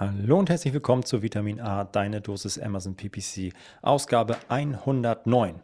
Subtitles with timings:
[0.00, 3.52] Hallo und herzlich willkommen zu Vitamin A, deine Dosis Amazon PPC,
[3.82, 5.56] Ausgabe 109.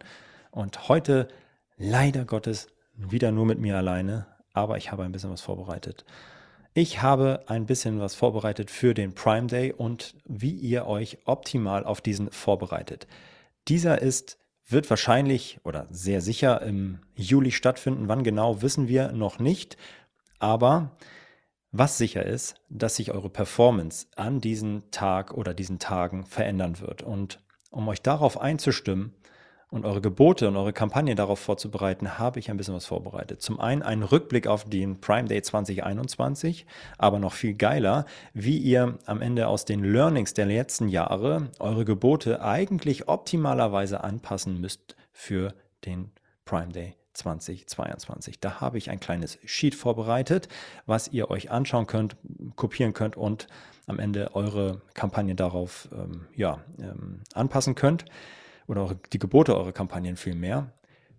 [0.51, 1.29] Und heute
[1.77, 2.67] leider Gottes
[2.97, 6.05] wieder nur mit mir alleine, aber ich habe ein bisschen was vorbereitet.
[6.73, 11.85] Ich habe ein bisschen was vorbereitet für den Prime Day und wie ihr euch optimal
[11.85, 13.07] auf diesen vorbereitet.
[13.69, 18.09] Dieser ist wird wahrscheinlich oder sehr sicher im Juli stattfinden.
[18.09, 19.77] Wann genau wissen wir noch nicht,
[20.41, 20.91] aber
[21.77, 27.03] was sicher ist, dass sich eure Performance an diesem Tag oder diesen Tagen verändern wird.
[27.03, 27.41] Und
[27.71, 29.13] um euch darauf einzustimmen
[29.71, 33.43] und eure Gebote und eure Kampagne darauf vorzubereiten, habe ich ein bisschen was vorbereitet.
[33.43, 36.65] Zum einen einen Rückblick auf den Prime Day 2021,
[36.97, 41.85] aber noch viel geiler, wie ihr am Ende aus den Learnings der letzten Jahre eure
[41.85, 46.13] Gebote eigentlich optimalerweise anpassen müsst für den
[46.45, 48.41] Prime Day 2022.
[48.41, 50.49] Da habe ich ein kleines Sheet vorbereitet,
[50.87, 52.17] was ihr euch anschauen könnt,
[52.57, 53.47] kopieren könnt und
[53.87, 58.05] am Ende eure Kampagne darauf ähm, ja, ähm, anpassen könnt
[58.67, 60.73] oder eure, die Gebote eurer Kampagnen vielmehr.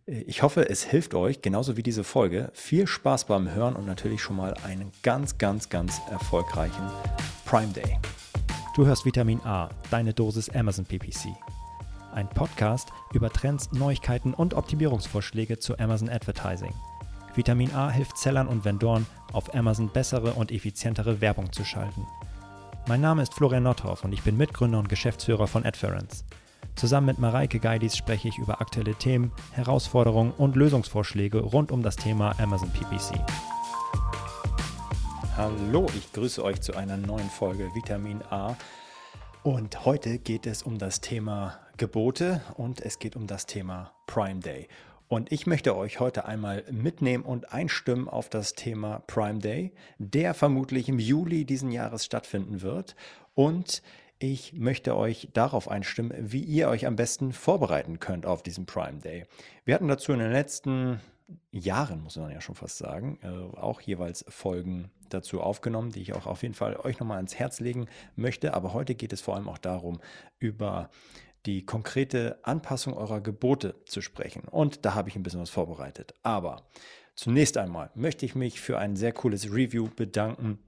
[0.07, 2.51] Ich hoffe, es hilft euch, genauso wie diese Folge.
[2.53, 6.91] Viel Spaß beim Hören und natürlich schon mal einen ganz, ganz, ganz erfolgreichen
[7.45, 7.97] Prime Day.
[8.75, 11.35] Du hörst Vitamin A, deine Dosis Amazon PPC
[12.15, 16.73] ein Podcast über Trends, Neuigkeiten und Optimierungsvorschläge zu Amazon Advertising.
[17.35, 22.07] Vitamin A hilft Sellern und Vendoren, auf Amazon bessere und effizientere Werbung zu schalten.
[22.87, 26.23] Mein Name ist Florian Nothoff und ich bin Mitgründer und Geschäftsführer von Adference.
[26.75, 31.95] Zusammen mit Mareike Geidis spreche ich über aktuelle Themen, Herausforderungen und Lösungsvorschläge rund um das
[31.95, 33.19] Thema Amazon PPC.
[35.35, 38.55] Hallo, ich grüße euch zu einer neuen Folge Vitamin A.
[39.43, 44.39] Und heute geht es um das Thema Gebote und es geht um das Thema Prime
[44.39, 44.67] Day.
[45.07, 50.33] Und ich möchte euch heute einmal mitnehmen und einstimmen auf das Thema Prime Day, der
[50.33, 52.95] vermutlich im Juli diesen Jahres stattfinden wird.
[53.33, 53.83] Und
[54.17, 58.99] ich möchte euch darauf einstimmen, wie ihr euch am besten vorbereiten könnt auf diesen Prime
[58.99, 59.25] Day.
[59.65, 61.01] Wir hatten dazu in den letzten
[61.51, 66.13] Jahren, muss man ja schon fast sagen, äh, auch jeweils Folgen dazu aufgenommen, die ich
[66.13, 68.53] auch auf jeden Fall euch nochmal ans Herz legen möchte.
[68.53, 69.99] Aber heute geht es vor allem auch darum,
[70.39, 70.89] über
[71.45, 74.43] die konkrete Anpassung eurer Gebote zu sprechen.
[74.49, 76.13] Und da habe ich ein bisschen was vorbereitet.
[76.23, 76.63] Aber
[77.15, 80.59] zunächst einmal möchte ich mich für ein sehr cooles Review bedanken,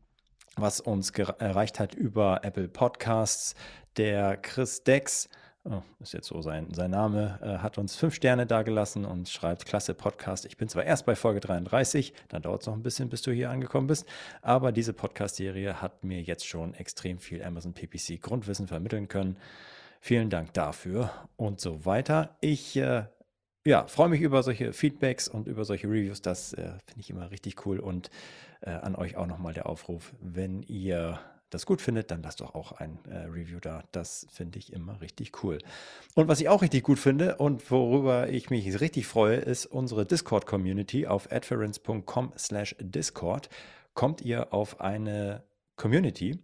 [0.56, 3.56] was uns erreicht hat über Apple Podcasts.
[3.98, 5.30] Der Chris Dex
[5.70, 9.66] oh, ist jetzt so sein, sein Name, äh, hat uns fünf Sterne dagelassen und schreibt,
[9.66, 10.46] klasse Podcast.
[10.46, 13.32] Ich bin zwar erst bei Folge 33, dann dauert es noch ein bisschen, bis du
[13.32, 14.06] hier angekommen bist,
[14.42, 19.38] aber diese Podcast-Serie hat mir jetzt schon extrem viel Amazon PPC Grundwissen vermitteln können.
[20.00, 22.38] Vielen Dank dafür und so weiter.
[22.42, 23.06] Ich äh,
[23.66, 26.22] ja, freue mich über solche Feedbacks und über solche Reviews.
[26.22, 27.80] Das äh, finde ich immer richtig cool.
[27.80, 28.10] Und
[28.62, 31.20] äh, an euch auch nochmal der Aufruf, wenn ihr
[31.50, 33.84] das gut findet, dann lasst doch auch ein äh, Review da.
[33.92, 35.60] Das finde ich immer richtig cool.
[36.16, 40.06] Und was ich auch richtig gut finde und worüber ich mich richtig freue, ist unsere
[40.06, 43.50] Discord-Community auf adference.com slash Discord.
[43.94, 45.44] Kommt ihr auf eine
[45.76, 46.40] Community,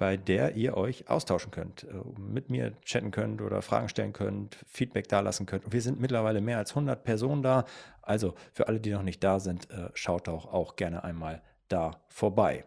[0.00, 1.88] bei der ihr euch austauschen könnt, äh,
[2.18, 5.70] mit mir chatten könnt oder Fragen stellen könnt, Feedback dalassen könnt.
[5.70, 7.66] Wir sind mittlerweile mehr als 100 Personen da.
[8.00, 12.00] Also für alle, die noch nicht da sind, äh, schaut doch auch gerne einmal da
[12.08, 12.64] vorbei.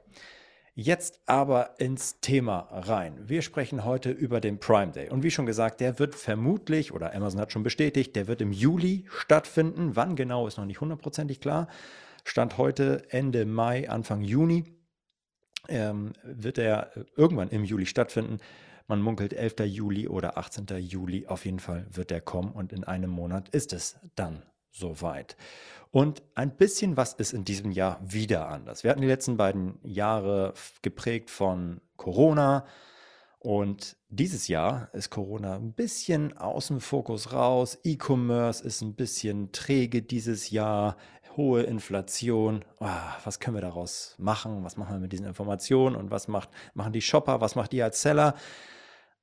[0.75, 3.17] Jetzt aber ins Thema rein.
[3.27, 5.09] Wir sprechen heute über den Prime Day.
[5.09, 8.51] Und wie schon gesagt, der wird vermutlich, oder Amazon hat schon bestätigt, der wird im
[8.51, 9.95] Juli stattfinden.
[9.95, 11.67] Wann genau ist noch nicht hundertprozentig klar.
[12.25, 14.82] Stand heute Ende Mai, Anfang Juni.
[15.69, 18.39] Ähm, wird er irgendwann im Juli stattfinden.
[18.87, 19.61] Man munkelt 11.
[19.65, 20.65] Juli oder 18.
[20.79, 21.27] Juli.
[21.27, 25.37] Auf jeden Fall wird er kommen und in einem Monat ist es dann soweit.
[25.91, 28.83] Und ein bisschen was ist in diesem Jahr wieder anders.
[28.83, 32.65] Wir hatten die letzten beiden Jahre geprägt von Corona.
[33.39, 37.77] Und dieses Jahr ist Corona ein bisschen aus dem Fokus raus.
[37.83, 40.97] E-Commerce ist ein bisschen träge dieses Jahr.
[41.35, 42.63] Hohe Inflation.
[42.79, 42.87] Oh,
[43.23, 44.63] was können wir daraus machen?
[44.63, 45.95] Was machen wir mit diesen Informationen?
[45.95, 47.41] Und was macht, machen die Shopper?
[47.41, 48.35] Was macht ihr als Seller?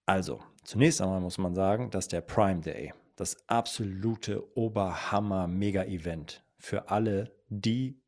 [0.07, 7.31] Also, zunächst einmal muss man sagen, dass der Prime Day das absolute Oberhammer-Mega-Event für alle,
[7.49, 8.01] die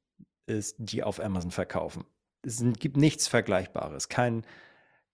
[0.47, 2.05] es, die auf Amazon verkaufen.
[2.43, 4.09] Es gibt nichts Vergleichbares.
[4.09, 4.45] Kein,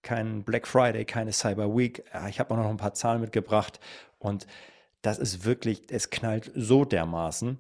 [0.03, 2.05] kein Black Friday, keine Cyber Week.
[2.29, 3.81] Ich habe auch noch ein paar Zahlen mitgebracht
[4.19, 4.47] und
[5.03, 7.59] das ist wirklich, es knallt so dermaßen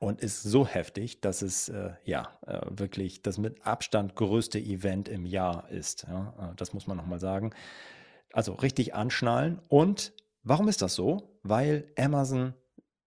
[0.00, 5.08] und ist so heftig, dass es äh, ja äh, wirklich das mit Abstand größte Event
[5.08, 6.06] im Jahr ist.
[6.08, 6.34] Ja?
[6.38, 7.52] Äh, das muss man nochmal sagen.
[8.32, 9.60] Also richtig anschnallen.
[9.68, 10.12] Und
[10.42, 11.38] warum ist das so?
[11.42, 12.54] Weil Amazon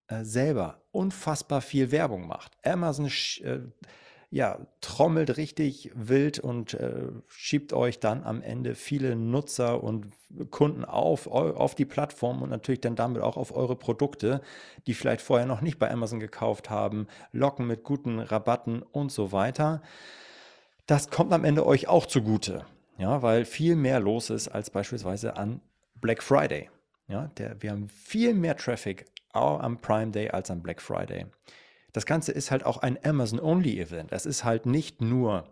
[0.07, 2.57] äh, selber unfassbar viel Werbung macht.
[2.65, 3.59] Amazon äh,
[4.33, 10.07] ja, trommelt richtig wild und äh, schiebt euch dann am Ende viele Nutzer und
[10.49, 14.41] Kunden auf, auf die Plattform und natürlich dann damit auch auf eure Produkte,
[14.87, 19.33] die vielleicht vorher noch nicht bei Amazon gekauft haben, locken mit guten Rabatten und so
[19.33, 19.81] weiter.
[20.85, 22.65] Das kommt am Ende euch auch zugute,
[22.97, 25.59] ja, weil viel mehr los ist als beispielsweise an
[25.95, 26.69] Black Friday.
[27.09, 31.25] Ja, der, wir haben viel mehr Traffic am Prime Day als am Black Friday.
[31.93, 34.11] Das Ganze ist halt auch ein Amazon-Only-Event.
[34.11, 35.43] Es ist halt nicht nur,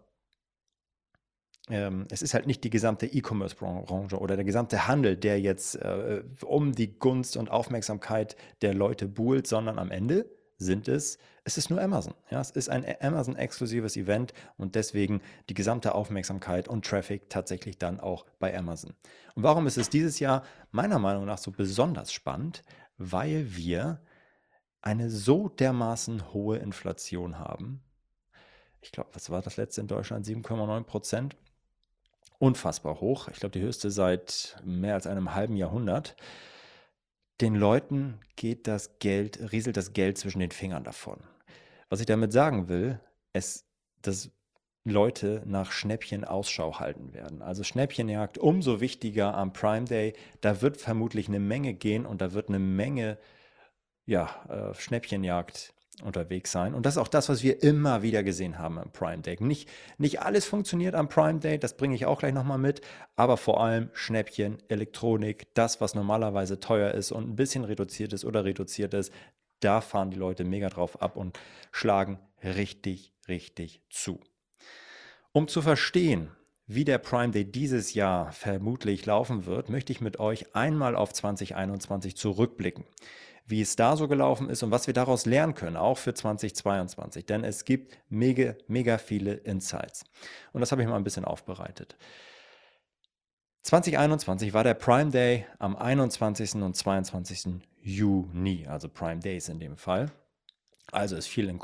[1.70, 6.24] ähm, es ist halt nicht die gesamte E-Commerce-Branche oder der gesamte Handel, der jetzt äh,
[6.44, 10.26] um die Gunst und Aufmerksamkeit der Leute buhlt, sondern am Ende
[10.60, 12.14] sind es, es ist nur Amazon.
[12.30, 18.00] Ja, es ist ein Amazon-exklusives Event und deswegen die gesamte Aufmerksamkeit und Traffic tatsächlich dann
[18.00, 18.94] auch bei Amazon.
[19.36, 22.64] Und warum ist es dieses Jahr meiner Meinung nach so besonders spannend?
[22.98, 24.02] Weil wir
[24.82, 27.82] eine so dermaßen hohe Inflation haben.
[28.82, 30.26] Ich glaube, was war das letzte in Deutschland?
[30.26, 31.36] 7,9 Prozent.
[32.38, 33.28] Unfassbar hoch.
[33.28, 36.16] Ich glaube, die höchste seit mehr als einem halben Jahrhundert.
[37.42, 41.20] Den Leuten geht das Geld, rieselt das Geld zwischen den Fingern davon.
[41.90, 43.00] Was ich damit sagen will,
[43.34, 43.66] ist,
[44.02, 44.32] dass
[44.86, 47.42] Leute nach Schnäppchen Ausschau halten werden.
[47.42, 50.14] Also Schnäppchenjagd umso wichtiger am Prime Day.
[50.42, 53.18] Da wird vermutlich eine Menge gehen und da wird eine Menge
[54.10, 55.74] ja, äh, Schnäppchenjagd
[56.04, 56.74] unterwegs sein.
[56.74, 59.38] Und das ist auch das, was wir immer wieder gesehen haben am Prime Day.
[59.40, 62.82] Nicht, nicht alles funktioniert am Prime Day, das bringe ich auch gleich nochmal mit,
[63.16, 68.26] aber vor allem Schnäppchen, Elektronik, das, was normalerweise teuer ist und ein bisschen reduziert ist
[68.26, 69.14] oder reduziert ist,
[69.60, 71.38] da fahren die Leute mega drauf ab und
[71.72, 74.22] schlagen richtig, richtig zu.
[75.34, 76.32] Um zu verstehen,
[76.70, 81.12] wie der Prime Day dieses Jahr vermutlich laufen wird, möchte ich mit euch einmal auf
[81.12, 82.86] 2021 zurückblicken
[83.50, 87.26] wie es da so gelaufen ist und was wir daraus lernen können, auch für 2022.
[87.26, 90.04] Denn es gibt mega, mega viele Insights.
[90.54, 91.98] Und das habe ich mal ein bisschen aufbereitet.
[93.64, 96.56] 2021 war der Prime Day am 21.
[96.56, 97.62] und 22.
[97.82, 100.12] Juni, also Prime Days in dem Fall.
[100.92, 101.58] Also es fiel in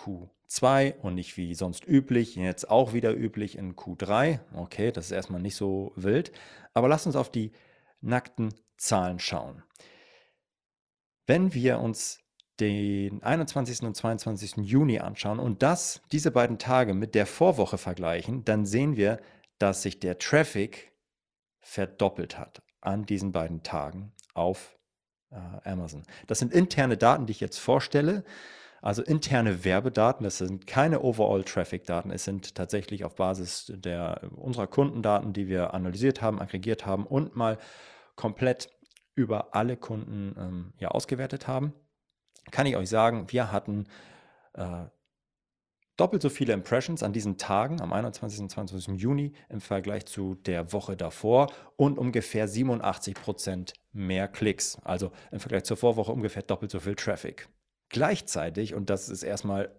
[0.56, 4.40] Q2 und nicht wie sonst üblich, jetzt auch wieder üblich in Q3.
[4.54, 6.32] Okay, das ist erstmal nicht so wild.
[6.74, 7.52] Aber lasst uns auf die
[8.02, 9.64] nackten Zahlen schauen.
[11.28, 12.20] Wenn wir uns
[12.60, 13.82] den 21.
[13.84, 14.58] und 22.
[14.58, 19.20] Juni anschauen und das, diese beiden Tage mit der Vorwoche vergleichen, dann sehen wir,
[19.58, 20.94] dass sich der Traffic
[21.60, 24.78] verdoppelt hat an diesen beiden Tagen auf
[25.32, 26.04] äh, Amazon.
[26.28, 28.24] Das sind interne Daten, die ich jetzt vorstelle.
[28.86, 35.34] Also interne Werbedaten, das sind keine Overall-Traffic-Daten, es sind tatsächlich auf Basis der, unserer Kundendaten,
[35.34, 37.58] die wir analysiert haben, aggregiert haben und mal
[38.16, 38.70] komplett
[39.16, 41.74] über alle Kunden ähm, ja, ausgewertet haben,
[42.52, 43.88] kann ich euch sagen, wir hatten
[44.54, 44.86] äh,
[45.98, 48.40] doppelt so viele Impressions an diesen Tagen, am 21.
[48.42, 49.02] und 22.
[49.02, 54.78] Juni im Vergleich zu der Woche davor und ungefähr 87 Prozent mehr Klicks.
[54.84, 57.50] Also im Vergleich zur Vorwoche ungefähr doppelt so viel Traffic.
[57.90, 59.74] Gleichzeitig, und das ist erstmal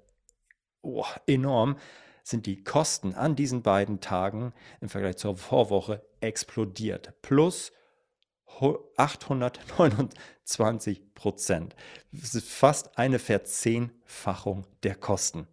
[0.83, 1.79] oh, enorm,
[2.23, 7.15] sind die Kosten an diesen beiden Tagen im Vergleich zur Vorwoche explodiert.
[7.23, 7.73] Plus
[8.97, 11.77] 829 Prozent.
[12.11, 15.47] Das ist fast eine Verzehnfachung der Kosten.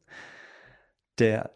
[1.19, 1.51] Der,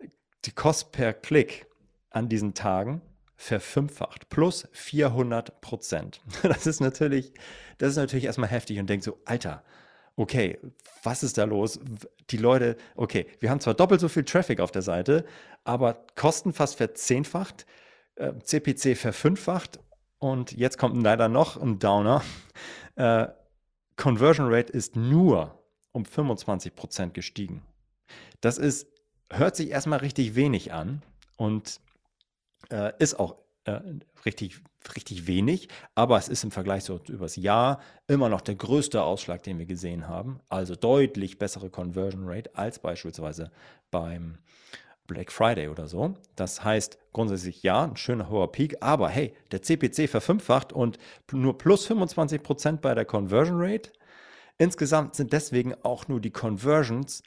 [0.46, 1.66] die Kost per Klick
[2.10, 3.02] an diesen Tagen
[3.36, 6.22] verfünffacht, plus 400 Prozent.
[6.44, 7.34] Das ist natürlich,
[7.78, 9.64] das ist natürlich erstmal heftig und denkt so, Alter,
[10.18, 10.60] okay,
[11.04, 11.80] was ist da los?
[12.30, 15.24] Die Leute, okay, wir haben zwar doppelt so viel Traffic auf der Seite,
[15.64, 17.66] aber Kosten fast verzehnfacht,
[18.44, 19.80] CPC äh, verfünffacht
[20.20, 22.24] und jetzt kommt leider noch ein Downer.
[22.96, 23.28] Äh,
[23.96, 27.64] Conversion Rate ist nur um 25% gestiegen.
[28.42, 28.88] Das ist,
[29.32, 31.04] hört sich erstmal richtig wenig an
[31.36, 31.80] und
[32.72, 33.80] äh, ist auch äh,
[34.26, 34.62] richtig,
[34.96, 39.44] richtig wenig, aber es ist im Vergleich so übers Jahr immer noch der größte Ausschlag,
[39.44, 40.40] den wir gesehen haben.
[40.50, 43.52] Also deutlich bessere Conversion Rate als beispielsweise
[43.92, 44.38] beim
[45.08, 46.14] Black Friday oder so.
[46.36, 50.98] Das heißt grundsätzlich ja, ein schöner hoher Peak, aber hey, der CPC verfünffacht und
[51.32, 53.92] nur plus 25 Prozent bei der Conversion Rate.
[54.58, 57.24] Insgesamt sind deswegen auch nur die Conversions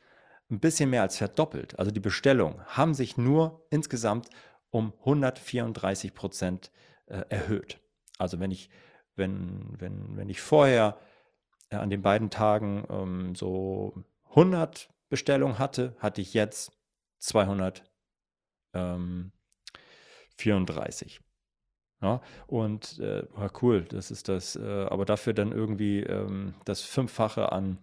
[0.50, 1.78] ein bisschen mehr als verdoppelt.
[1.78, 4.28] Also die Bestellungen haben sich nur insgesamt
[4.70, 6.70] um 134 Prozent
[7.10, 7.78] äh, erhöht.
[8.18, 8.70] Also wenn ich,
[9.16, 10.98] wenn, wenn, wenn ich vorher
[11.70, 13.94] äh, an den beiden Tagen ähm, so
[14.30, 16.72] 100 Bestellungen hatte, hatte ich jetzt
[17.18, 17.92] 234.
[18.74, 19.32] Ähm,
[22.02, 23.26] ja, und äh,
[23.60, 27.76] cool, das ist das, äh, aber dafür dann irgendwie ähm, das Fünffache an,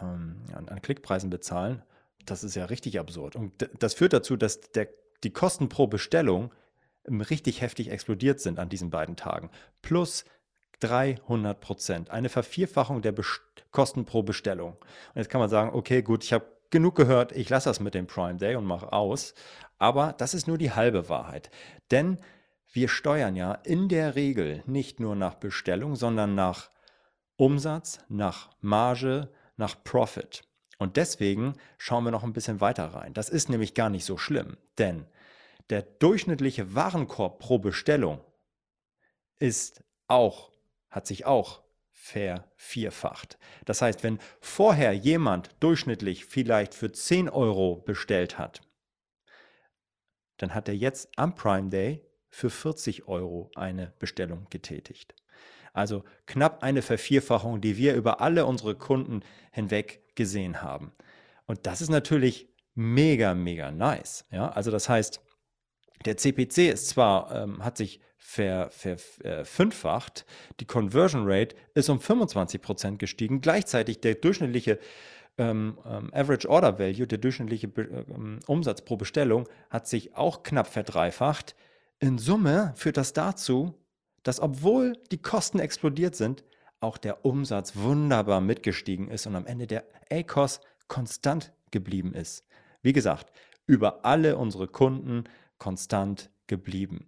[0.00, 1.82] ähm, an, an, Klickpreisen bezahlen.
[2.24, 3.36] das ist ja richtig absurd.
[3.36, 4.88] Und das führt dazu, dass der,
[5.22, 6.50] die Kosten pro Bestellung
[7.08, 9.50] richtig heftig explodiert sind an diesen beiden Tagen.
[9.82, 10.24] Plus
[10.80, 12.10] 300 Prozent.
[12.10, 14.72] Eine Vervierfachung der Best Kosten pro Bestellung.
[14.72, 17.94] Und jetzt kann man sagen, okay, gut, ich habe genug gehört, ich lasse das mit
[17.94, 19.34] dem Prime Day und mache aus.
[19.78, 21.50] Aber das ist nur die halbe Wahrheit.
[21.90, 22.18] Denn
[22.72, 26.70] wir steuern ja in der Regel nicht nur nach Bestellung, sondern nach
[27.36, 30.42] Umsatz, nach Marge, nach Profit.
[30.78, 33.14] Und deswegen schauen wir noch ein bisschen weiter rein.
[33.14, 35.06] Das ist nämlich gar nicht so schlimm, denn
[35.70, 38.20] der durchschnittliche Warenkorb pro Bestellung
[39.38, 40.50] ist auch,
[40.90, 43.38] hat sich auch vervierfacht.
[43.66, 48.62] Das heißt, wenn vorher jemand durchschnittlich vielleicht für 10 Euro bestellt hat,
[50.38, 55.14] dann hat er jetzt am Prime Day für 40 Euro eine Bestellung getätigt.
[55.72, 59.22] Also knapp eine Vervierfachung, die wir über alle unsere Kunden
[59.52, 60.92] hinweg gesehen haben.
[61.46, 64.24] Und das ist natürlich mega, mega nice.
[64.30, 65.20] Ja, also das heißt,
[66.04, 72.60] der CPC ist zwar, ähm, hat sich verfünffacht, äh, die Conversion Rate ist um 25
[72.60, 74.78] Prozent gestiegen, gleichzeitig der durchschnittliche
[75.38, 80.42] ähm, ähm, Average Order Value, der durchschnittliche Be ähm, Umsatz pro Bestellung, hat sich auch
[80.42, 81.54] knapp verdreifacht.
[82.00, 83.74] In Summe führt das dazu,
[84.24, 86.44] dass obwohl die Kosten explodiert sind,
[86.80, 92.44] auch der Umsatz wunderbar mitgestiegen ist und am Ende der ACOS konstant geblieben ist.
[92.82, 93.32] Wie gesagt,
[93.66, 95.24] über alle unsere Kunden
[95.58, 97.06] konstant geblieben.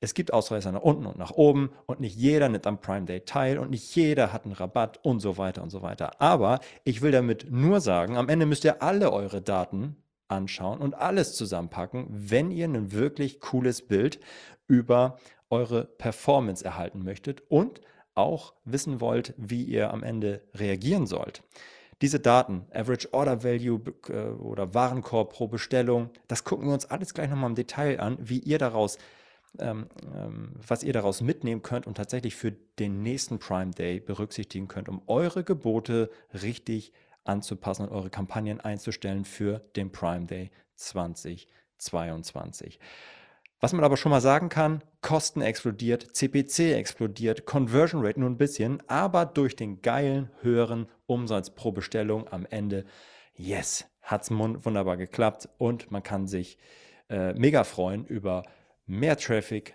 [0.00, 3.20] Es gibt Ausreißer nach unten und nach oben und nicht jeder nimmt am Prime Day
[3.20, 6.20] teil und nicht jeder hat einen Rabatt und so weiter und so weiter.
[6.20, 9.96] Aber ich will damit nur sagen, am Ende müsst ihr alle eure Daten
[10.28, 14.20] anschauen und alles zusammenpacken, wenn ihr ein wirklich cooles Bild
[14.66, 17.80] über eure Performance erhalten möchtet und
[18.14, 21.42] auch wissen wollt, wie ihr am Ende reagieren sollt.
[22.02, 27.14] Diese Daten, Average Order Value äh, oder Warenkorb pro Bestellung, das gucken wir uns alles
[27.14, 28.98] gleich nochmal im Detail an, wie ihr daraus,
[29.58, 34.68] ähm, ähm, was ihr daraus mitnehmen könnt und tatsächlich für den nächsten Prime Day berücksichtigen
[34.68, 36.92] könnt, um eure Gebote richtig
[37.24, 42.78] anzupassen und eure Kampagnen einzustellen für den Prime Day 2022.
[43.60, 48.36] Was man aber schon mal sagen kann, Kosten explodiert, CPC explodiert, Conversion Rate nur ein
[48.36, 52.84] bisschen, aber durch den geilen höheren Umsatz pro Bestellung am Ende,
[53.34, 56.58] yes, hat es wunderbar geklappt und man kann sich
[57.08, 58.44] äh, mega freuen über
[58.86, 59.74] mehr Traffic,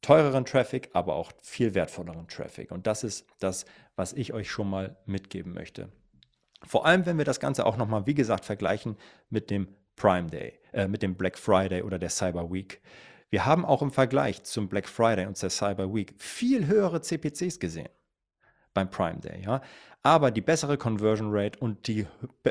[0.00, 2.70] teureren Traffic, aber auch viel wertvolleren Traffic.
[2.70, 3.64] Und das ist das,
[3.96, 5.90] was ich euch schon mal mitgeben möchte.
[6.64, 8.96] Vor allem, wenn wir das Ganze auch nochmal, wie gesagt, vergleichen
[9.28, 12.80] mit dem Prime Day, äh, mit dem Black Friday oder der Cyber Week.
[13.30, 17.58] Wir haben auch im Vergleich zum Black Friday und der Cyber Week viel höhere CPCs
[17.58, 17.88] gesehen
[18.74, 19.42] beim Prime Day.
[19.42, 19.62] Ja?
[20.02, 22.06] Aber die bessere Conversion Rate und die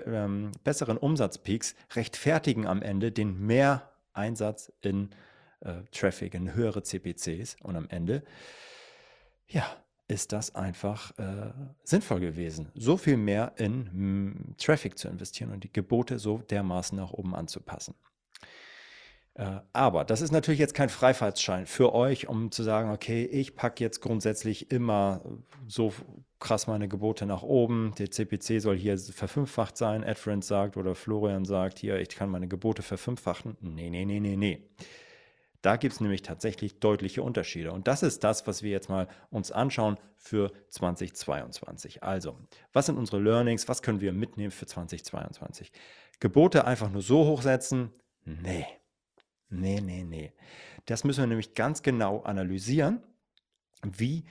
[0.06, 5.10] ähm, besseren Umsatzpeaks rechtfertigen am Ende den Mehreinsatz in
[5.62, 7.58] äh, Traffic, in höhere CPCs.
[7.62, 8.24] Und am Ende,
[9.48, 9.66] ja,
[10.08, 11.52] ist das einfach äh,
[11.84, 17.12] sinnvoll gewesen, so viel mehr in Traffic zu investieren und die Gebote so dermaßen nach
[17.12, 17.96] oben anzupassen.
[19.36, 23.56] Äh, aber das ist natürlich jetzt kein Freifahrtsschein für euch, um zu sagen, okay, ich
[23.56, 25.22] packe jetzt grundsätzlich immer
[25.68, 25.94] so
[26.40, 27.94] krass meine Gebote nach oben.
[27.98, 30.04] Der CPC soll hier verfünffacht sein.
[30.04, 33.58] AdFriend sagt oder Florian sagt, hier, ich kann meine Gebote verfünffachen.
[33.62, 34.68] Nee, nee, nee, nee, nee.
[35.62, 37.72] Da gibt es nämlich tatsächlich deutliche Unterschiede.
[37.72, 42.02] Und das ist das, was wir jetzt mal uns anschauen für 2022.
[42.02, 42.36] Also,
[42.74, 43.68] was sind unsere Learnings?
[43.68, 45.72] Was können wir mitnehmen für 2022?
[46.20, 47.92] Gebote einfach nur so hochsetzen?
[48.26, 48.66] Nee.
[49.52, 50.32] Nee, nee, nee.
[50.86, 53.04] Das müssen wir nämlich ganz genau analysieren,
[53.84, 54.24] wie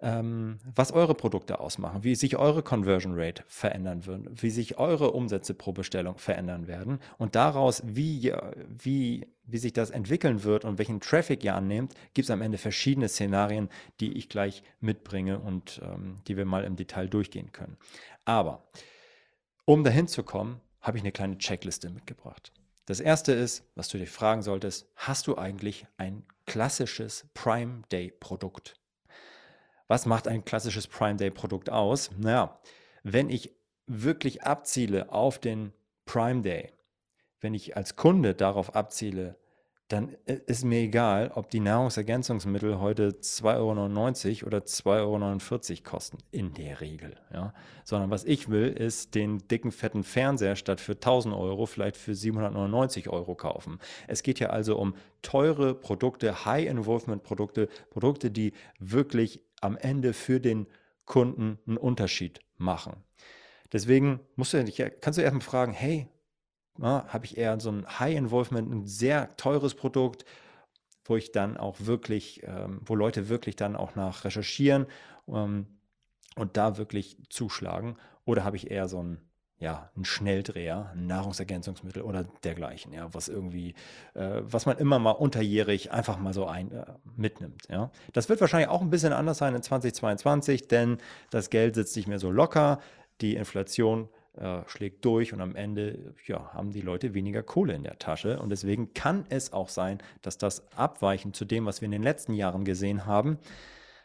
[0.00, 5.12] ähm, was eure Produkte ausmachen, wie sich eure Conversion Rate verändern wird, wie sich eure
[5.12, 8.32] Umsätze pro Bestellung verändern werden und daraus, wie,
[8.68, 12.58] wie, wie sich das entwickeln wird und welchen Traffic ihr annehmt, gibt es am Ende
[12.58, 13.68] verschiedene Szenarien,
[14.00, 17.78] die ich gleich mitbringe und ähm, die wir mal im Detail durchgehen können.
[18.24, 18.64] Aber
[19.64, 22.52] um dahin zu kommen, habe ich eine kleine Checkliste mitgebracht.
[22.86, 28.10] Das erste ist, was du dich fragen solltest, hast du eigentlich ein klassisches Prime Day
[28.10, 28.78] Produkt?
[29.88, 32.10] Was macht ein klassisches Prime Day Produkt aus?
[32.18, 32.60] Naja,
[33.02, 35.72] wenn ich wirklich abziele auf den
[36.04, 36.72] Prime Day,
[37.40, 39.38] wenn ich als Kunde darauf abziele,
[39.88, 46.54] dann ist mir egal, ob die Nahrungsergänzungsmittel heute 2,99 Euro oder 2,49 Euro kosten, in
[46.54, 47.16] der Regel.
[47.32, 47.52] Ja?
[47.84, 52.14] Sondern was ich will, ist den dicken, fetten Fernseher statt für 1000 Euro vielleicht für
[52.14, 53.78] 799 Euro kaufen.
[54.08, 60.66] Es geht ja also um teure Produkte, High-Involvement-Produkte, Produkte, die wirklich am Ende für den
[61.04, 63.04] Kunden einen Unterschied machen.
[63.72, 66.08] Deswegen musst du dich, kannst du erstmal fragen, hey,
[66.78, 70.24] ja, habe ich eher so ein High Involvement, ein sehr teures Produkt,
[71.04, 74.86] wo ich dann auch wirklich, ähm, wo Leute wirklich dann auch nach recherchieren
[75.28, 75.66] ähm,
[76.36, 77.96] und da wirklich zuschlagen?
[78.24, 79.20] Oder habe ich eher so ein
[79.58, 83.74] ja, ein Schnelldreher, ein Nahrungsergänzungsmittel oder dergleichen, ja, was irgendwie,
[84.14, 86.84] äh, was man immer mal unterjährig einfach mal so ein, äh,
[87.16, 87.90] mitnimmt, ja.
[88.12, 90.98] Das wird wahrscheinlich auch ein bisschen anders sein in 2022, denn
[91.30, 92.80] das Geld sitzt nicht mehr so locker,
[93.20, 97.82] die Inflation äh, schlägt durch und am Ende ja, haben die Leute weniger Kohle in
[97.82, 101.86] der Tasche und deswegen kann es auch sein, dass das abweichend zu dem, was wir
[101.86, 103.38] in den letzten Jahren gesehen haben,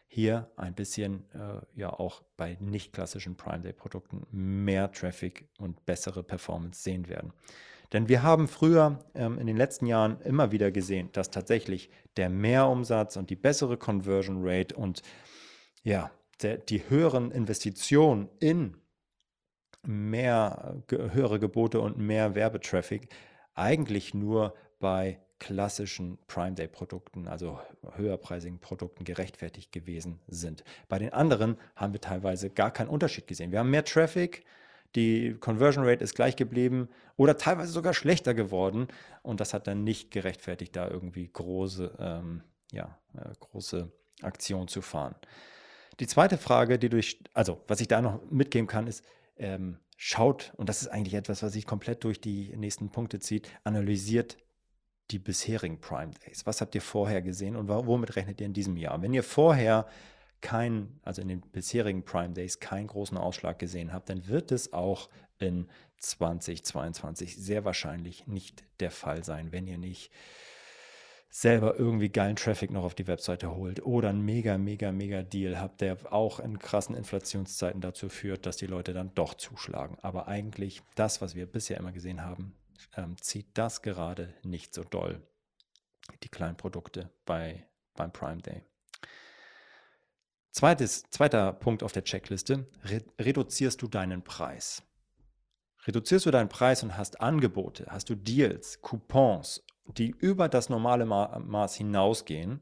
[0.07, 5.85] hier ein bisschen äh, ja auch bei nicht klassischen Prime Day Produkten mehr Traffic und
[5.85, 7.31] bessere Performance sehen werden.
[7.93, 12.29] Denn wir haben früher ähm, in den letzten Jahren immer wieder gesehen, dass tatsächlich der
[12.29, 15.01] Mehrumsatz und die bessere Conversion Rate und
[15.83, 18.77] ja, der, die höheren Investitionen in
[19.85, 23.09] mehr höhere Gebote und mehr Werbetraffic
[23.55, 27.59] eigentlich nur bei klassischen Prime Day Produkten, also
[27.95, 30.63] höherpreisigen Produkten gerechtfertigt gewesen sind.
[30.89, 33.51] Bei den anderen haben wir teilweise gar keinen Unterschied gesehen.
[33.51, 34.43] Wir haben mehr Traffic,
[34.95, 38.87] die Conversion Rate ist gleich geblieben oder teilweise sogar schlechter geworden
[39.21, 44.81] und das hat dann nicht gerechtfertigt, da irgendwie große, ähm, ja, äh, große Aktionen zu
[44.81, 45.15] fahren.
[45.99, 49.05] Die zweite Frage, die durch, also was ich da noch mitgeben kann, ist,
[49.39, 53.49] ähm, schaut, und das ist eigentlich etwas, was sich komplett durch die nächsten Punkte zieht,
[53.63, 54.37] analysiert
[55.11, 56.45] die bisherigen Prime Days?
[56.45, 59.01] Was habt ihr vorher gesehen und womit rechnet ihr in diesem Jahr?
[59.01, 59.87] Wenn ihr vorher
[60.41, 64.71] keinen, also in den bisherigen Prime Days keinen großen Ausschlag gesehen habt, dann wird es
[64.71, 65.67] auch in
[65.97, 70.11] 2022 sehr wahrscheinlich nicht der Fall sein, wenn ihr nicht
[71.29, 75.59] selber irgendwie geilen Traffic noch auf die Webseite holt oder einen mega, mega, mega Deal
[75.59, 79.97] habt, der auch in krassen Inflationszeiten dazu führt, dass die Leute dann doch zuschlagen.
[80.01, 82.55] Aber eigentlich das, was wir bisher immer gesehen haben,
[82.97, 85.21] ähm, zieht das gerade nicht so doll,
[86.23, 88.63] die kleinen Produkte bei, beim Prime Day.
[90.51, 94.81] Zweites, zweiter Punkt auf der Checkliste, re reduzierst du deinen Preis.
[95.85, 99.63] Reduzierst du deinen Preis und hast Angebote, hast du Deals, Coupons,
[99.97, 102.61] die über das normale Ma Maß hinausgehen,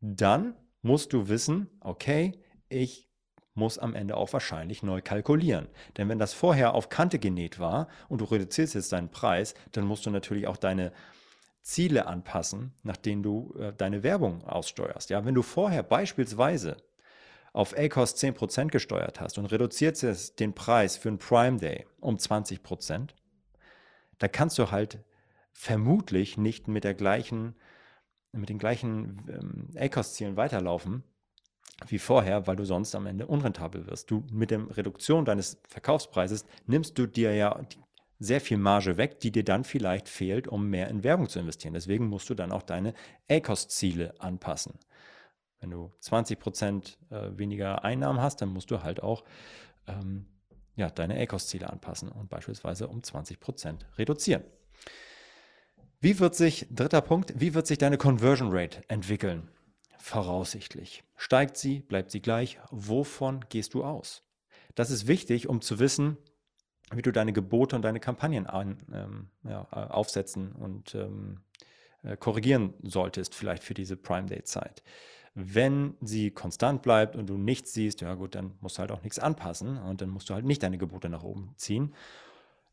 [0.00, 2.32] dann musst du wissen, okay,
[2.68, 3.08] ich
[3.54, 5.68] muss am Ende auch wahrscheinlich neu kalkulieren.
[5.96, 9.86] Denn wenn das vorher auf Kante genäht war und du reduzierst jetzt deinen Preis, dann
[9.86, 10.92] musst du natürlich auch deine
[11.62, 15.10] Ziele anpassen, nach denen du äh, deine Werbung aussteuerst.
[15.10, 16.76] Ja, wenn du vorher beispielsweise
[17.52, 22.16] auf ACOS 10% gesteuert hast und reduzierst jetzt den Preis für einen Prime Day um
[22.16, 23.08] 20%,
[24.18, 24.98] dann kannst du halt
[25.56, 27.56] vermutlich nicht mit der gleichen
[28.32, 31.02] mit den gleichen ähm, ACOS-Zielen weiterlaufen,
[31.88, 34.10] wie vorher, weil du sonst am Ende unrentabel wirst.
[34.10, 37.58] Du mit der Reduktion deines Verkaufspreises nimmst du dir ja
[38.18, 41.74] sehr viel Marge weg, die dir dann vielleicht fehlt, um mehr in Werbung zu investieren.
[41.74, 42.94] Deswegen musst du dann auch deine
[43.30, 44.78] ACOS-Ziele anpassen.
[45.60, 49.24] Wenn du 20 Prozent äh, weniger Einnahmen hast, dann musst du halt auch
[49.86, 50.26] ähm,
[50.76, 54.44] ja, deine ACOS-Ziele anpassen und beispielsweise um 20 Prozent reduzieren.
[56.06, 59.48] Wie wird sich, dritter Punkt, wie wird sich deine Conversion Rate entwickeln?
[59.98, 61.02] voraussichtlich?
[61.16, 61.80] Steigt sie?
[61.80, 62.60] Bleibt sie gleich?
[62.70, 64.22] Wovon gehst du aus?
[64.76, 66.16] Das ist wichtig, um zu wissen,
[66.92, 71.40] wie du deine Gebote und deine Kampagnen an, ähm, ja, aufsetzen und ähm,
[72.04, 74.84] äh, korrigieren solltest, vielleicht für diese Prime Day Zeit.
[75.34, 79.02] Wenn sie konstant bleibt und du nichts siehst, ja gut, dann musst du halt auch
[79.02, 81.96] nichts anpassen und dann musst du halt nicht deine Gebote nach oben ziehen.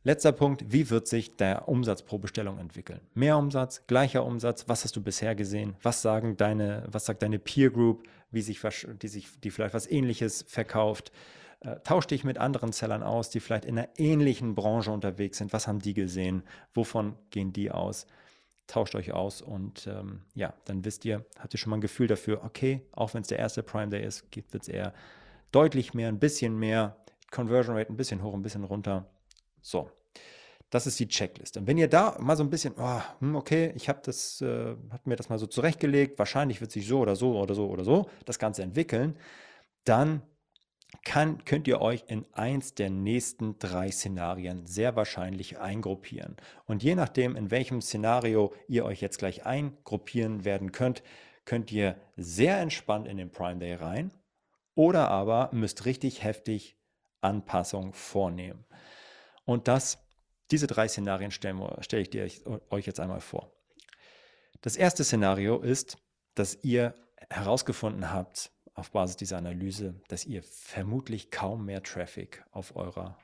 [0.05, 2.99] Letzter Punkt, wie wird sich der Umsatz pro Bestellung entwickeln?
[3.13, 5.75] Mehr Umsatz, gleicher Umsatz, was hast du bisher gesehen?
[5.81, 8.59] Was sagen deine, was sagt deine Peer Group, wie sich,
[9.01, 11.13] die sich, die vielleicht was ähnliches verkauft?
[11.61, 15.53] Äh, tausch dich mit anderen Sellern aus, die vielleicht in einer ähnlichen Branche unterwegs sind.
[15.53, 16.43] Was haben die gesehen?
[16.73, 18.05] Wovon gehen die aus?
[18.67, 22.07] Tauscht euch aus und ähm, ja, dann wisst ihr, habt ihr schon mal ein Gefühl
[22.07, 24.93] dafür, okay, auch wenn es der erste Prime Day ist, wird es eher
[25.53, 26.97] deutlich mehr, ein bisschen mehr,
[27.31, 29.05] Conversion Rate ein bisschen hoch, ein bisschen runter
[29.63, 29.89] so,
[30.69, 31.59] das ist die Checkliste.
[31.59, 33.01] Und wenn ihr da mal so ein bisschen, oh,
[33.33, 36.99] okay, ich habe das, äh, hab mir das mal so zurechtgelegt, wahrscheinlich wird sich so
[36.99, 39.17] oder so oder so oder so das Ganze entwickeln,
[39.85, 40.21] dann
[41.03, 46.37] kann, könnt ihr euch in eins der nächsten drei Szenarien sehr wahrscheinlich eingruppieren.
[46.65, 51.03] Und je nachdem, in welchem Szenario ihr euch jetzt gleich eingruppieren werden könnt,
[51.45, 54.13] könnt ihr sehr entspannt in den Prime Day rein
[54.75, 56.77] oder aber müsst richtig heftig
[57.21, 58.65] Anpassungen vornehmen.
[59.45, 59.99] Und das,
[60.51, 62.29] diese drei Szenarien stelle stell ich dir,
[62.69, 63.51] euch jetzt einmal vor.
[64.61, 65.97] Das erste Szenario ist,
[66.35, 66.95] dass ihr
[67.29, 73.17] herausgefunden habt, auf Basis dieser Analyse, dass ihr vermutlich kaum mehr Traffic auf eurer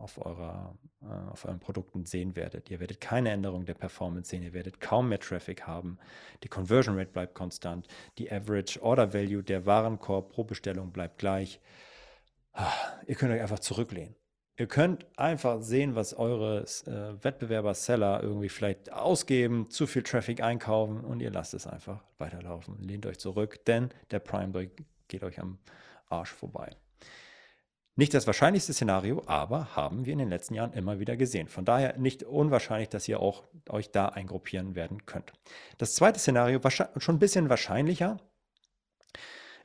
[0.00, 2.70] auf, eurer, äh, auf euren Produkten sehen werdet.
[2.70, 5.98] Ihr werdet keine Änderung der Performance sehen, ihr werdet kaum mehr Traffic haben.
[6.42, 7.86] Die Conversion Rate bleibt konstant,
[8.18, 11.60] die Average Order Value, der Warenkorb pro Bestellung bleibt gleich.
[12.52, 12.72] Ah,
[13.06, 14.16] ihr könnt euch einfach zurücklehnen.
[14.60, 20.42] Ihr könnt einfach sehen, was eure äh, Wettbewerber, Seller irgendwie vielleicht ausgeben, zu viel Traffic
[20.42, 22.76] einkaufen und ihr lasst es einfach weiterlaufen.
[22.78, 24.70] Lehnt euch zurück, denn der Prime Day
[25.08, 25.56] geht euch am
[26.10, 26.76] Arsch vorbei.
[27.96, 31.48] Nicht das wahrscheinlichste Szenario, aber haben wir in den letzten Jahren immer wieder gesehen.
[31.48, 35.32] Von daher nicht unwahrscheinlich, dass ihr auch euch da eingruppieren werden könnt.
[35.78, 38.18] Das zweite Szenario, schon ein bisschen wahrscheinlicher,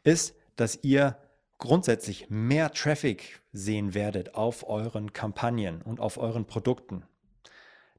[0.06, 1.18] ist, dass ihr
[1.58, 7.04] grundsätzlich mehr Traffic sehen werdet auf euren Kampagnen und auf euren Produkten.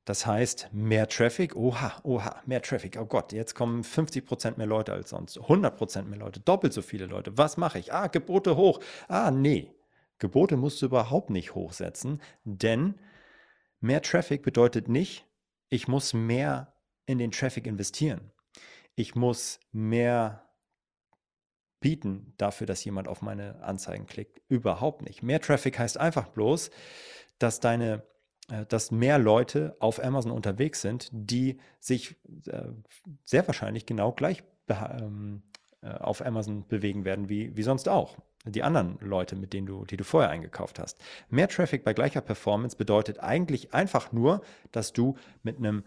[0.05, 2.97] Das heißt, mehr Traffic, oha, oha, mehr Traffic.
[3.01, 7.07] Oh Gott, jetzt kommen 50% mehr Leute als sonst, 100% mehr Leute, doppelt so viele
[7.07, 7.37] Leute.
[7.37, 7.92] Was mache ich?
[7.92, 8.79] Ah, Gebote hoch.
[9.09, 9.73] Ah, nee.
[10.19, 12.95] Gebote musst du überhaupt nicht hochsetzen, denn
[13.81, 15.27] mehr Traffic bedeutet nicht,
[15.69, 16.73] ich muss mehr
[17.07, 18.31] in den Traffic investieren.
[18.95, 20.46] Ich muss mehr
[21.81, 24.41] bieten dafür, dass jemand auf meine Anzeigen klickt.
[24.49, 25.23] Überhaupt nicht.
[25.23, 26.71] Mehr Traffic heißt einfach bloß,
[27.39, 28.03] dass deine
[28.49, 32.69] äh, dass mehr Leute auf Amazon unterwegs sind, die sich äh,
[33.25, 35.43] sehr wahrscheinlich genau gleich ähm,
[35.83, 38.17] äh, auf Amazon bewegen werden wie, wie sonst auch.
[38.45, 41.01] Die anderen Leute, mit denen du, die du vorher eingekauft hast.
[41.29, 45.83] Mehr Traffic bei gleicher Performance bedeutet eigentlich einfach nur, dass du mit einem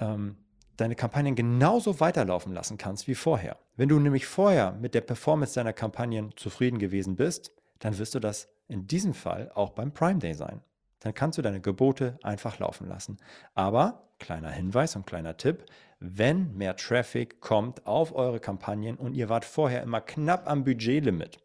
[0.00, 0.36] ähm,
[0.76, 3.58] deine Kampagnen genauso weiterlaufen lassen kannst wie vorher.
[3.76, 8.20] Wenn du nämlich vorher mit der Performance deiner Kampagnen zufrieden gewesen bist, dann wirst du
[8.20, 10.62] das in diesem Fall auch beim Prime Day sein.
[11.00, 13.18] Dann kannst du deine Gebote einfach laufen lassen.
[13.54, 15.66] Aber, kleiner Hinweis und kleiner Tipp,
[16.00, 21.38] wenn mehr Traffic kommt auf eure Kampagnen und ihr wart vorher immer knapp am Budgetlimit,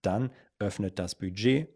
[0.00, 1.68] dann öffnet das Budget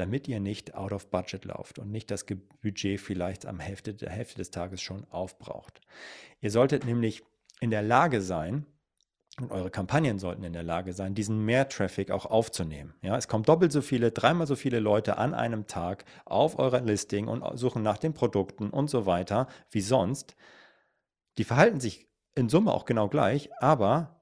[0.00, 2.24] damit ihr nicht out of budget lauft und nicht das
[2.62, 5.80] Budget vielleicht am Hälfte der Hälfte des Tages schon aufbraucht.
[6.40, 7.22] Ihr solltet nämlich
[7.60, 8.66] in der Lage sein,
[9.38, 12.94] und eure Kampagnen sollten in der Lage sein, diesen Mehr-Traffic auch aufzunehmen.
[13.00, 16.80] Ja, es kommen doppelt so viele, dreimal so viele Leute an einem Tag auf euer
[16.80, 20.34] Listing und suchen nach den Produkten und so weiter wie sonst.
[21.38, 24.20] Die verhalten sich in Summe auch genau gleich, aber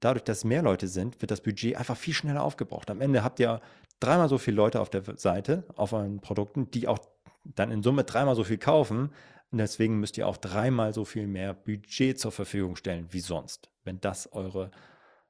[0.00, 2.90] dadurch, dass mehr Leute sind, wird das Budget einfach viel schneller aufgebraucht.
[2.90, 3.60] Am Ende habt ihr
[4.00, 6.98] dreimal so viele Leute auf der Seite, auf euren Produkten, die auch
[7.44, 9.10] dann in Summe dreimal so viel kaufen.
[9.52, 13.70] Und deswegen müsst ihr auch dreimal so viel mehr Budget zur Verfügung stellen wie sonst,
[13.84, 14.70] wenn das eure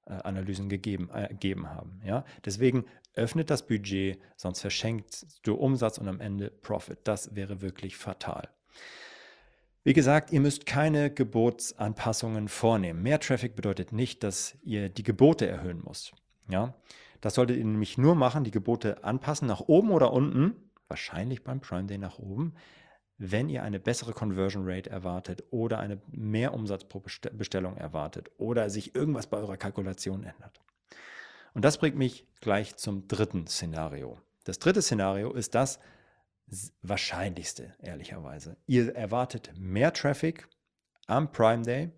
[0.07, 2.01] äh, Analysen gegeben, äh, gegeben haben.
[2.05, 2.25] Ja?
[2.45, 6.99] Deswegen öffnet das Budget, sonst verschenkt du Umsatz und am Ende Profit.
[7.05, 8.49] Das wäre wirklich fatal.
[9.85, 13.03] Wie gesagt, ihr müsst keine Gebotsanpassungen vornehmen.
[13.03, 16.13] Mehr Traffic bedeutet nicht, dass ihr die Gebote erhöhen müsst.
[16.49, 16.75] Ja?
[17.21, 21.61] Das solltet ihr nämlich nur machen, die Gebote anpassen, nach oben oder unten, wahrscheinlich beim
[21.61, 22.55] Prime Day nach oben,
[23.19, 27.03] wenn ihr eine bessere Conversion Rate erwartet oder eine mehr Umsatz pro
[27.33, 30.61] Bestellung erwartet oder sich irgendwas bei eurer Kalkulation ändert.
[31.55, 34.21] Und das bringt mich gleich zum dritten Szenario.
[34.45, 35.81] Das dritte Szenario ist das
[36.83, 38.57] wahrscheinlichste, ehrlicherweise.
[38.67, 40.47] Ihr erwartet mehr Traffic
[41.07, 41.91] am Prime Day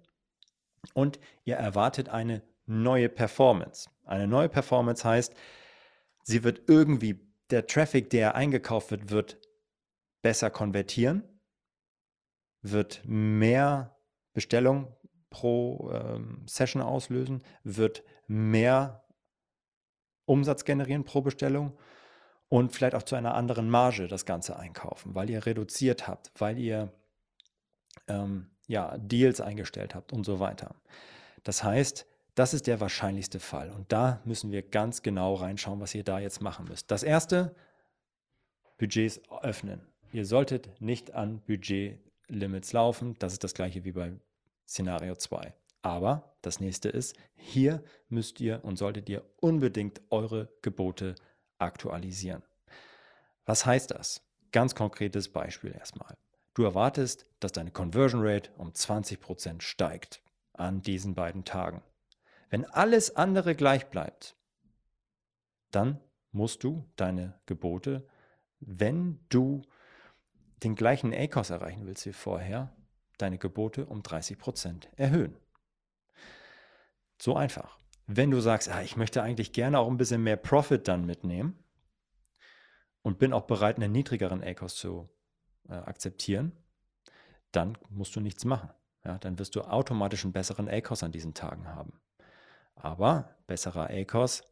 [0.95, 3.91] und ihr erwartet eine neue Performance.
[4.05, 5.35] Eine neue Performance heißt,
[6.23, 9.39] sie wird irgendwie, der Traffic, der eingekauft wird, wird
[10.23, 11.23] besser konvertieren,
[12.63, 13.97] wird mehr
[14.33, 14.95] Bestellung
[15.31, 19.05] pro ähm, Session auslösen, wird mehr
[20.27, 21.79] Umsatz generieren pro Bestellung
[22.49, 26.59] und vielleicht auch zu einer anderen Marge das Ganze einkaufen, weil ihr reduziert habt, weil
[26.59, 26.93] ihr
[28.07, 30.75] ähm, ja, Deals eingestellt habt und so weiter.
[31.45, 32.07] Das heißt,
[32.39, 33.71] das ist der wahrscheinlichste Fall.
[33.71, 36.89] Und da müssen wir ganz genau reinschauen, was ihr da jetzt machen müsst.
[36.91, 37.55] Das erste,
[38.79, 39.81] Budgets öffnen.
[40.13, 43.17] Ihr solltet nicht an Budgetlimits laufen.
[43.19, 44.13] Das ist das gleiche wie bei
[44.69, 45.53] Szenario 2.
[45.83, 51.17] Aber das nächste ist, hier müsst ihr und solltet ihr unbedingt eure Gebote
[51.59, 52.45] aktualisieren.
[53.47, 54.23] Was heißt das?
[54.53, 56.17] Ganz konkretes Beispiel erstmal.
[56.55, 60.23] Du erwartest, dass deine Conversion Rate um 20% steigt
[60.53, 61.83] an diesen beiden Tagen.
[62.51, 64.37] Wenn alles andere gleich bleibt,
[65.71, 66.01] dann
[66.33, 68.07] musst du deine Gebote,
[68.61, 69.63] wenn du
[70.63, 72.75] den gleichen ACOS erreichen willst wie vorher,
[73.19, 75.37] deine Gebote um 30% erhöhen.
[77.21, 77.79] So einfach.
[78.07, 81.63] Wenn du sagst, ah, ich möchte eigentlich gerne auch ein bisschen mehr Profit dann mitnehmen
[83.03, 85.11] und bin auch bereit, einen niedrigeren ACOS zu
[85.69, 86.53] äh, akzeptieren,
[87.53, 88.71] dann musst du nichts machen.
[89.05, 92.01] Ja, dann wirst du automatisch einen besseren ACOS an diesen Tagen haben.
[92.81, 94.45] Aber besserer ACOS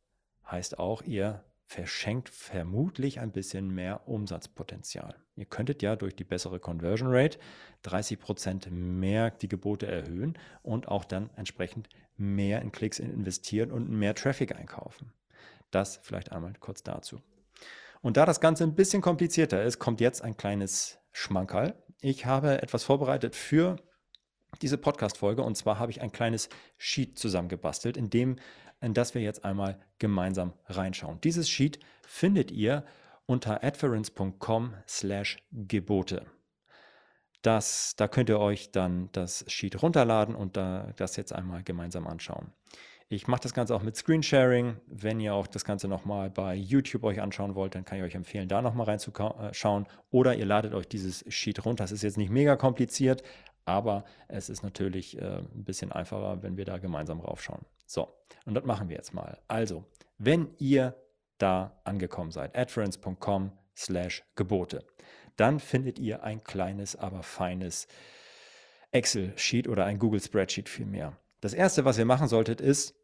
[0.50, 5.16] heißt auch, ihr verschenkt vermutlich ein bisschen mehr Umsatzpotenzial.
[5.34, 7.38] Ihr könntet ja durch die bessere Conversion Rate
[7.82, 13.90] 30 Prozent mehr die Gebote erhöhen und auch dann entsprechend mehr in Klicks investieren und
[13.90, 15.12] mehr Traffic einkaufen.
[15.70, 17.20] Das vielleicht einmal kurz dazu.
[18.00, 21.74] Und da das Ganze ein bisschen komplizierter ist, kommt jetzt ein kleines Schmankerl.
[22.00, 23.76] Ich habe etwas vorbereitet für
[24.62, 28.36] diese Podcast-Folge und zwar habe ich ein kleines Sheet zusammengebastelt, in dem
[28.80, 31.20] in das wir jetzt einmal gemeinsam reinschauen.
[31.22, 32.84] Dieses Sheet findet ihr
[33.26, 36.26] unter adference.com slash Gebote.
[37.42, 42.06] Das, da könnt ihr euch dann das Sheet runterladen und da, das jetzt einmal gemeinsam
[42.06, 42.52] anschauen.
[43.08, 44.78] Ich mache das Ganze auch mit Screensharing.
[44.88, 48.16] Wenn ihr auch das Ganze nochmal bei YouTube euch anschauen wollt, dann kann ich euch
[48.16, 49.86] empfehlen, da nochmal reinzuschauen.
[50.10, 51.84] Oder ihr ladet euch dieses Sheet runter.
[51.84, 53.22] Das ist jetzt nicht mega kompliziert,
[53.66, 57.66] aber es ist natürlich äh, ein bisschen einfacher, wenn wir da gemeinsam raufschauen.
[57.84, 58.08] So,
[58.46, 59.38] und das machen wir jetzt mal.
[59.48, 59.84] Also,
[60.18, 60.94] wenn ihr
[61.38, 64.84] da angekommen seid, adference.com slash Gebote,
[65.36, 67.88] dann findet ihr ein kleines, aber feines
[68.92, 71.18] Excel-Sheet oder ein Google Spreadsheet vielmehr.
[71.40, 72.94] Das erste, was ihr machen solltet, ist,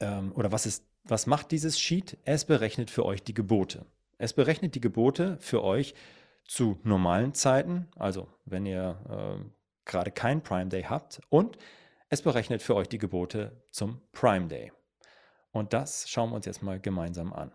[0.00, 2.18] ähm, oder was ist, was macht dieses Sheet?
[2.24, 3.86] Es berechnet für euch die Gebote.
[4.18, 5.94] Es berechnet die Gebote für euch
[6.44, 9.44] zu normalen Zeiten, also wenn ihr äh,
[9.84, 11.58] gerade kein Prime Day habt, und
[12.08, 14.72] es berechnet für euch die Gebote zum Prime Day.
[15.50, 17.52] Und das schauen wir uns jetzt mal gemeinsam an.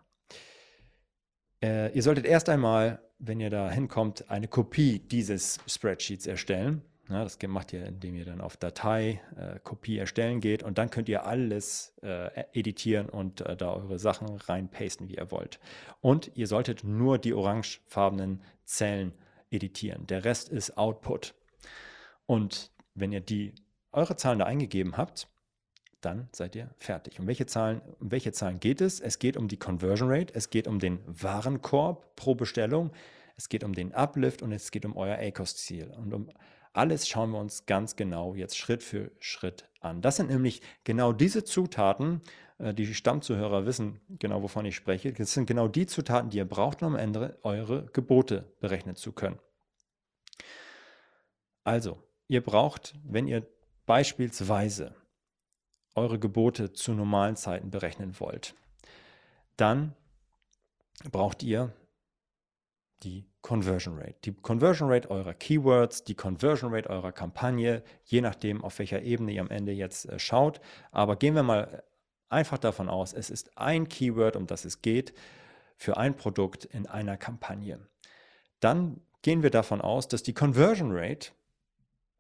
[1.61, 6.81] Äh, ihr solltet erst einmal, wenn ihr da hinkommt, eine Kopie dieses Spreadsheets erstellen.
[7.09, 10.91] Ja, das macht ihr, indem ihr dann auf Datei, äh, Kopie erstellen geht und dann
[10.91, 15.59] könnt ihr alles äh, editieren und äh, da eure Sachen reinpasten, wie ihr wollt.
[16.01, 19.13] Und ihr solltet nur die orangefarbenen Zellen
[19.49, 20.05] editieren.
[20.05, 21.33] Der Rest ist Output.
[22.27, 23.55] Und wenn ihr die
[23.91, 25.27] eure Zahlen da eingegeben habt,
[26.01, 27.19] dann seid ihr fertig.
[27.19, 28.99] Um welche Zahlen, um welche Zahlen geht es?
[28.99, 32.91] Es geht um die Conversion Rate, es geht um den Warenkorb pro Bestellung,
[33.35, 35.91] es geht um den Uplift und es geht um euer ACOS-Ziel.
[35.97, 36.29] Und um
[36.73, 40.01] alles schauen wir uns ganz genau jetzt Schritt für Schritt an.
[40.01, 42.21] Das sind nämlich genau diese Zutaten,
[42.59, 45.11] äh, die Stammzuhörer wissen genau, wovon ich spreche.
[45.13, 49.11] Das sind genau die Zutaten, die ihr braucht, um am Ende eure Gebote berechnen zu
[49.11, 49.39] können.
[51.63, 53.45] Also, ihr braucht, wenn ihr
[53.85, 54.95] beispielsweise
[55.95, 58.55] eure Gebote zu normalen Zeiten berechnen wollt,
[59.57, 59.95] dann
[61.11, 61.73] braucht ihr
[63.03, 64.15] die Conversion Rate.
[64.25, 69.31] Die Conversion Rate eurer Keywords, die Conversion Rate eurer Kampagne, je nachdem, auf welcher Ebene
[69.31, 70.59] ihr am Ende jetzt äh, schaut.
[70.91, 71.83] Aber gehen wir mal
[72.29, 75.13] einfach davon aus, es ist ein Keyword, um das es geht,
[75.75, 77.79] für ein Produkt in einer Kampagne.
[78.59, 81.31] Dann gehen wir davon aus, dass die Conversion Rate,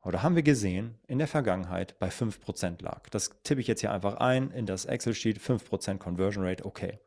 [0.01, 3.09] oder haben wir gesehen, in der Vergangenheit bei 5% lag.
[3.09, 6.99] Das tippe ich jetzt hier einfach ein in das Excel-Sheet, 5% Conversion Rate, okay.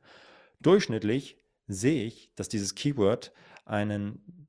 [0.60, 3.32] Durchschnittlich sehe ich, dass dieses Keyword
[3.64, 4.48] einen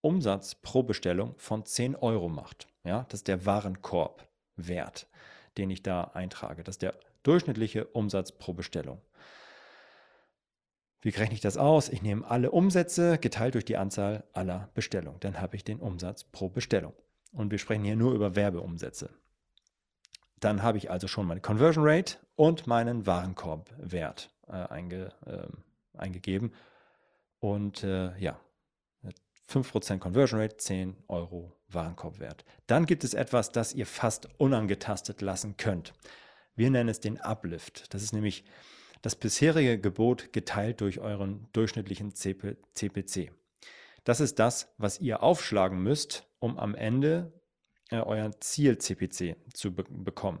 [0.00, 2.68] Umsatz pro Bestellung von 10 Euro macht.
[2.84, 5.06] Ja, das ist der Warenkorbwert,
[5.58, 6.64] den ich da eintrage.
[6.64, 9.00] Das ist der durchschnittliche Umsatz pro Bestellung.
[11.02, 11.88] Wie rechne ich das aus?
[11.88, 15.20] Ich nehme alle Umsätze geteilt durch die Anzahl aller Bestellungen.
[15.20, 16.92] Dann habe ich den Umsatz pro Bestellung.
[17.32, 19.10] Und wir sprechen hier nur über Werbeumsätze.
[20.40, 26.52] Dann habe ich also schon meine Conversion Rate und meinen Warenkorbwert äh, einge, äh, eingegeben.
[27.40, 28.40] Und äh, ja,
[29.50, 32.44] 5% Conversion Rate, 10 Euro Warenkorbwert.
[32.66, 35.92] Dann gibt es etwas, das ihr fast unangetastet lassen könnt.
[36.54, 37.92] Wir nennen es den Uplift.
[37.92, 38.44] Das ist nämlich
[39.02, 43.32] das bisherige Gebot geteilt durch euren durchschnittlichen CP, CPC.
[44.04, 47.32] Das ist das, was ihr aufschlagen müsst, um am Ende
[47.90, 50.40] äh, euer Ziel-CPC zu be bekommen.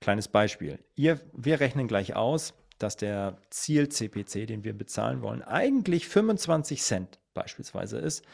[0.00, 0.78] Kleines Beispiel.
[0.94, 7.20] Ihr, wir rechnen gleich aus, dass der Ziel-CPC, den wir bezahlen wollen, eigentlich 25 Cent
[7.34, 8.24] beispielsweise ist.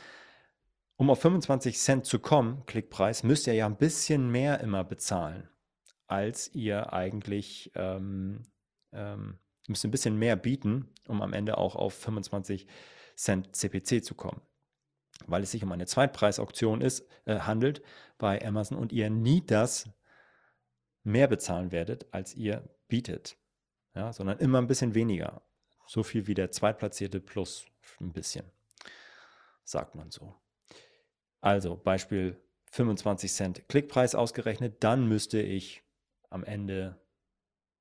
[0.97, 5.49] Um auf 25 Cent zu kommen, Klickpreis, müsst ihr ja ein bisschen mehr immer bezahlen,
[6.07, 8.45] als ihr eigentlich ähm,
[8.93, 12.67] ähm, müsst ein bisschen mehr bieten, um am Ende auch auf 25
[13.17, 14.41] Cent CPC zu kommen.
[15.27, 17.83] Weil es sich um eine Zweitpreisauktion ist, äh, handelt
[18.19, 19.89] bei Amazon und ihr nie das
[21.05, 23.37] mehr bezahlen werdet, als ihr bietet
[23.95, 25.43] ja, sondern immer ein bisschen weniger.
[25.87, 27.67] So viel wie der Zweitplatzierte plus
[28.01, 28.45] ein bisschen,
[29.65, 30.35] sagt man so.
[31.41, 35.83] Also Beispiel 25 Cent Klickpreis ausgerechnet, dann müsste ich
[36.31, 36.99] am Ende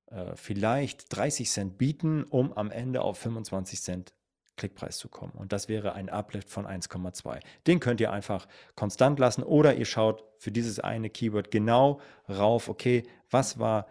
[0.07, 4.13] äh, vielleicht 30 Cent bieten, um am Ende auf 25 Cent
[4.57, 5.33] Klickpreis zu kommen.
[5.33, 7.39] Und das wäre ein Uplift von 1,2.
[7.67, 12.67] Den könnt ihr einfach konstant lassen oder ihr schaut für dieses eine Keyword genau rauf,
[12.67, 13.87] okay, was war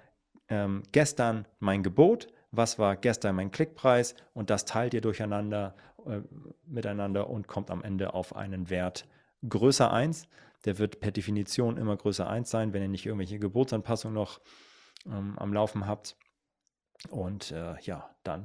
[0.50, 5.74] ähm, gestern mein Gebot, was war gestern mein Klickpreis und das teilt ihr durcheinander
[6.06, 6.20] äh,
[6.66, 9.06] miteinander und kommt am Ende auf einen Wert
[9.48, 10.28] größer 1.
[10.64, 14.40] Der wird per Definition immer größer 1 sein, wenn ihr nicht irgendwelche Geburtsanpassungen noch
[15.06, 16.16] ähm, am Laufen habt.
[17.08, 18.44] Und äh, ja, dann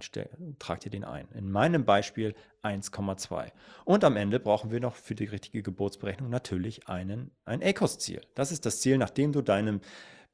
[0.59, 1.27] tragt ihr den ein.
[1.33, 3.51] In meinem Beispiel 1,2.
[3.83, 8.21] Und am Ende brauchen wir noch für die richtige Geburtsberechnung natürlich einen, ein ACOS-Ziel.
[8.33, 9.81] Das ist das Ziel, nachdem du deine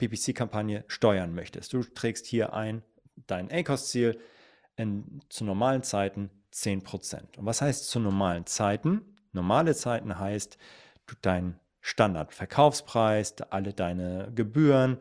[0.08, 1.74] PPC-Kampagne steuern möchtest.
[1.74, 2.84] Du trägst hier ein
[3.28, 4.20] dein ACOS-Ziel
[5.30, 7.38] zu normalen Zeiten 10%.
[7.38, 9.16] Und was heißt zu normalen Zeiten?
[9.32, 10.58] Normale Zeiten heißt,
[11.06, 14.98] du dein Standardverkaufspreis, alle deine Gebühren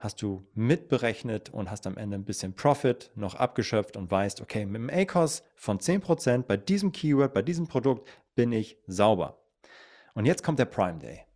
[0.00, 4.64] hast du mitberechnet und hast am Ende ein bisschen Profit noch abgeschöpft und weißt, okay,
[4.64, 9.42] mit dem ACOS von 10% bei diesem Keyword, bei diesem Produkt bin ich sauber.
[10.14, 11.27] Und jetzt kommt der Prime Day.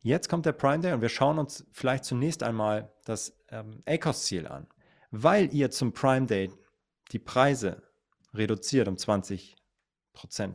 [0.00, 4.46] Jetzt kommt der Prime Day und wir schauen uns vielleicht zunächst einmal das ähm, ACOS-Ziel
[4.46, 4.66] an.
[5.10, 6.52] Weil ihr zum Prime Day
[7.10, 7.82] die Preise
[8.34, 9.56] reduziert um 20%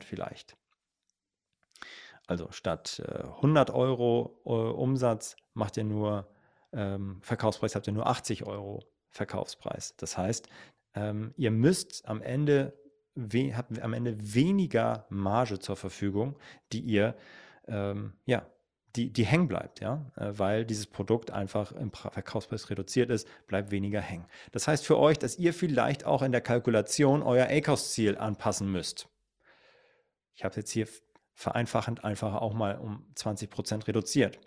[0.01, 0.55] vielleicht.
[2.27, 6.29] Also statt äh, 100 Euro äh, Umsatz macht ihr nur
[6.71, 9.95] ähm, Verkaufspreis, habt ihr nur 80 Euro Verkaufspreis.
[9.97, 10.47] Das heißt,
[10.95, 12.73] ähm, ihr müsst am Ende,
[13.53, 16.39] habt am Ende weniger Marge zur Verfügung,
[16.71, 17.15] die ihr
[17.67, 18.45] ähm, ja,
[18.95, 23.71] die, die hängen bleibt, ja, äh, weil dieses Produkt einfach im Verkaufspreis reduziert ist, bleibt
[23.71, 24.25] weniger hängen.
[24.51, 29.07] Das heißt für euch, dass ihr vielleicht auch in der Kalkulation euer ACOS-Ziel anpassen müsst.
[30.35, 30.87] Ich habe jetzt hier
[31.33, 34.39] vereinfachend einfach auch mal um 20% reduziert.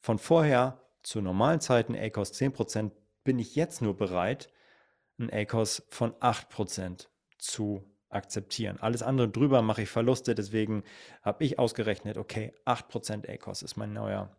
[0.00, 2.92] Von vorher zu normalen Zeiten ACOS 10%
[3.24, 4.50] bin ich jetzt nur bereit,
[5.18, 7.08] ein ACOS von 8%
[7.38, 8.78] zu akzeptieren.
[8.80, 10.82] Alles andere drüber mache ich Verluste, deswegen
[11.22, 14.34] habe ich ausgerechnet, okay, 8% ACOS ist mein neuer,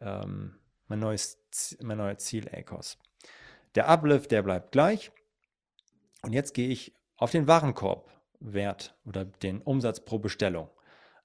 [0.00, 1.38] ähm, mein neues,
[1.80, 2.98] mein neuer Ziel ACOS.
[3.74, 5.10] Der Uplift, der bleibt gleich.
[6.22, 10.70] Und jetzt gehe ich auf den Warenkorbwert oder den Umsatz pro Bestellung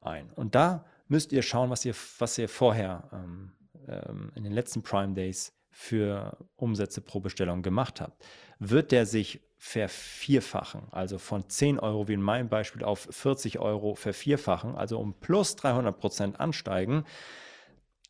[0.01, 0.31] ein.
[0.33, 3.53] Und da müsst ihr schauen, was ihr, was ihr vorher ähm,
[3.87, 8.25] ähm, in den letzten Prime Days für Umsätze pro Bestellung gemacht habt.
[8.57, 13.93] Wird der sich vervierfachen, also von 10 Euro wie in meinem Beispiel auf 40 Euro
[13.93, 17.05] vervierfachen, also um plus 300 Prozent ansteigen,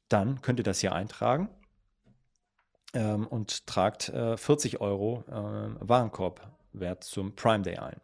[0.07, 1.49] dann könnt ihr das hier eintragen
[2.93, 7.99] ähm, und tragt äh, 40 Euro äh, Warenkorbwert zum Prime Day ein.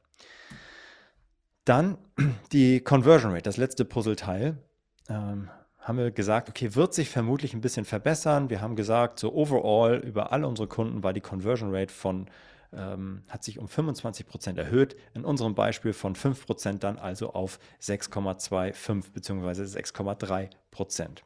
[1.64, 1.98] Dann
[2.52, 4.58] die Conversion Rate, das letzte Puzzleteil.
[5.08, 5.50] Ähm,
[5.84, 8.50] haben wir gesagt, okay, wird sich vermutlich ein bisschen verbessern.
[8.50, 12.28] Wir haben gesagt, so overall über alle unsere Kunden war die Conversion Rate von
[12.76, 14.96] ähm, hat sich um 25 Prozent erhöht.
[15.14, 19.62] In unserem Beispiel von 5 Prozent dann also auf 6,25 bzw.
[19.62, 21.24] 6,3 Prozent.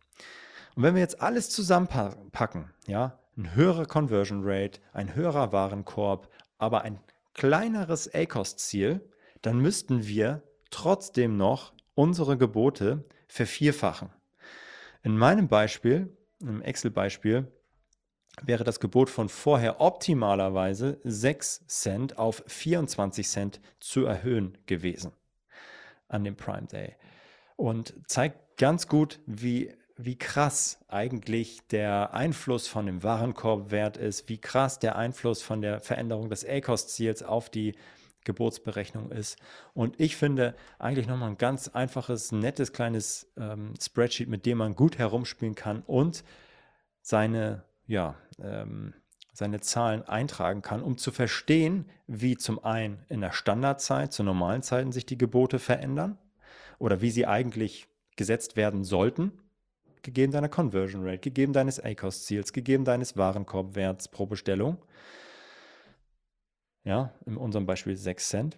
[0.76, 6.82] Und wenn wir jetzt alles zusammenpacken, ja, ein höherer Conversion Rate, ein höherer Warenkorb, aber
[6.82, 7.00] ein
[7.34, 9.02] kleineres ACOS-Ziel,
[9.42, 10.42] dann müssten wir
[10.72, 14.10] trotzdem noch unsere Gebote vervierfachen.
[15.04, 17.52] In meinem Beispiel, im Excel-Beispiel,
[18.44, 25.12] wäre das Gebot von vorher optimalerweise 6 Cent auf 24 Cent zu erhöhen gewesen
[26.08, 26.96] an dem Prime Day.
[27.56, 34.38] Und zeigt ganz gut, wie, wie krass eigentlich der Einfluss von dem Warenkorbwert ist, wie
[34.38, 37.76] krass der Einfluss von der Veränderung des ACOS-Ziels auf die
[38.28, 39.38] Geburtsberechnung ist.
[39.74, 44.76] Und ich finde eigentlich nochmal ein ganz einfaches, nettes kleines ähm, Spreadsheet, mit dem man
[44.76, 46.24] gut herumspielen kann und
[47.02, 48.94] seine ja, ähm,
[49.34, 54.64] seine Zahlen eintragen kann, um zu verstehen, wie zum einen in der Standardzeit, zu normalen
[54.64, 56.18] Zeiten sich die Gebote verändern
[56.80, 59.32] oder wie sie eigentlich gesetzt werden sollten,
[60.02, 64.78] gegeben deiner Conversion Rate, gegeben deines ACOS-Ziels, gegeben deines Warenkorbwerts pro Bestellung.
[66.88, 68.58] Ja, in unserem Beispiel 6 Cent.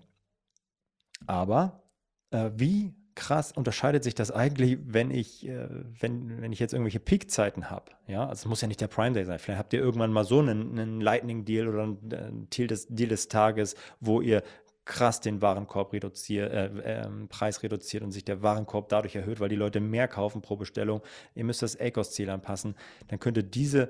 [1.25, 1.81] Aber
[2.29, 5.67] äh, wie krass unterscheidet sich das eigentlich, wenn ich, äh,
[5.99, 7.91] wenn, wenn ich jetzt irgendwelche Peak-Zeiten habe?
[8.05, 9.39] Ja, also es muss ja nicht der Prime Day sein.
[9.39, 13.09] Vielleicht habt ihr irgendwann mal so einen, einen Lightning-Deal oder einen äh, Deal des, Deal
[13.09, 14.43] des Tages, wo ihr
[14.85, 16.65] krass den Warenkorb reduziert, äh,
[17.01, 20.55] äh, Preis reduziert und sich der Warenkorb dadurch erhöht, weil die Leute mehr kaufen pro
[20.55, 21.01] Bestellung.
[21.33, 22.75] Ihr müsst das ACOS-Ziel anpassen.
[23.07, 23.89] Dann könnt ihr diese,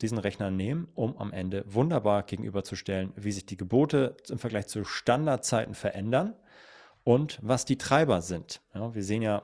[0.00, 4.84] diesen Rechner nehmen, um am Ende wunderbar gegenüberzustellen, wie sich die Gebote im Vergleich zu
[4.84, 6.34] Standardzeiten verändern
[7.04, 8.60] und was die Treiber sind.
[8.74, 9.42] Ja, wir sehen ja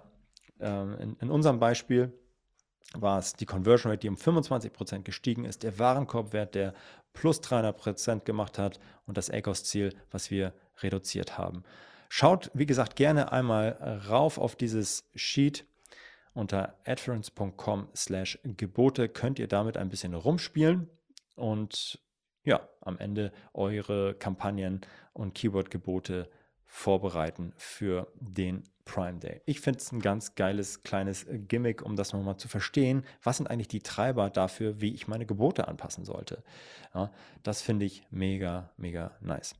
[0.61, 2.13] äh, in, in, unserem Beispiel
[2.95, 6.75] war es die Conversion Rate, die um 25% gestiegen ist, der Warenkorbwert, der
[7.15, 10.53] plus 300% gemacht hat und das ACOS-Ziel, was wir
[10.83, 11.63] reduziert haben.
[12.09, 15.67] Schaut, wie gesagt, gerne einmal rauf auf dieses Sheet
[16.35, 20.89] unter adference.com slash Gebote könnt ihr damit ein bisschen rumspielen
[21.37, 22.01] und
[22.45, 24.81] ja, am Ende eure Kampagnen
[25.13, 26.29] und Keyword-Gebote
[26.67, 29.43] vorbereiten für den Prime Day.
[29.45, 33.05] Ich finde es ein ganz geiles kleines Gimmick, um das nochmal zu verstehen.
[33.23, 36.43] Was sind eigentlich die Treiber dafür, wie ich meine Gebote anpassen sollte?
[36.95, 37.13] Ja,
[37.43, 39.55] das finde ich mega, mega nice.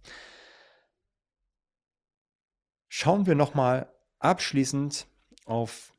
[2.89, 5.07] Schauen wir nochmal abschließend
[5.45, 5.95] auf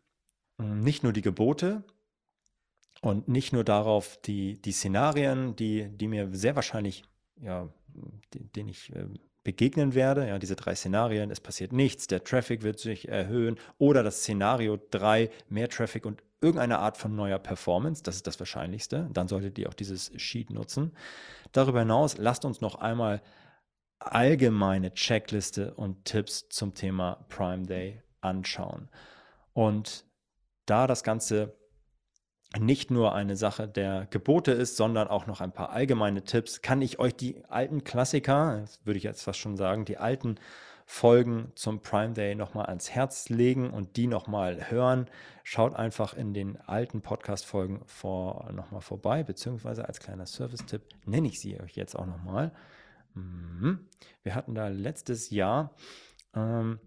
[0.57, 1.83] nicht nur die Gebote,
[3.03, 7.03] und nicht nur darauf, die, die Szenarien, die, die mir sehr wahrscheinlich,
[7.41, 7.67] ja,
[8.55, 9.07] denen ich äh,
[9.43, 14.03] begegnen werde, ja, diese drei Szenarien, es passiert nichts, der Traffic wird sich erhöhen oder
[14.03, 19.09] das Szenario 3, mehr Traffic und irgendeine Art von neuer Performance, das ist das Wahrscheinlichste,
[19.11, 20.93] dann solltet ihr auch dieses Sheet nutzen.
[21.51, 23.21] Darüber hinaus lasst uns noch einmal
[23.99, 28.89] allgemeine Checkliste und Tipps zum Thema Prime Day anschauen.
[29.51, 30.05] Und
[30.65, 31.55] da das Ganze
[32.59, 36.81] nicht nur eine Sache der Gebote ist, sondern auch noch ein paar allgemeine Tipps, kann
[36.81, 40.35] ich euch die alten Klassiker, würde ich jetzt fast schon sagen, die alten
[40.85, 45.07] Folgen zum Prime Day nochmal ans Herz legen und die nochmal hören.
[45.43, 51.39] Schaut einfach in den alten Podcast-Folgen vor, nochmal vorbei, beziehungsweise als kleiner Service-Tipp nenne ich
[51.39, 52.51] sie euch jetzt auch nochmal.
[53.13, 53.87] Mhm.
[54.23, 55.73] Wir hatten da letztes Jahr
[56.35, 56.79] ähm,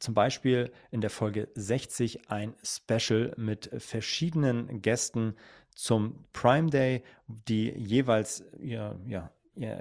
[0.00, 5.36] zum Beispiel in der Folge 60 ein Special mit verschiedenen Gästen
[5.74, 9.78] zum Prime Day, die jeweils ihr, ja, ihr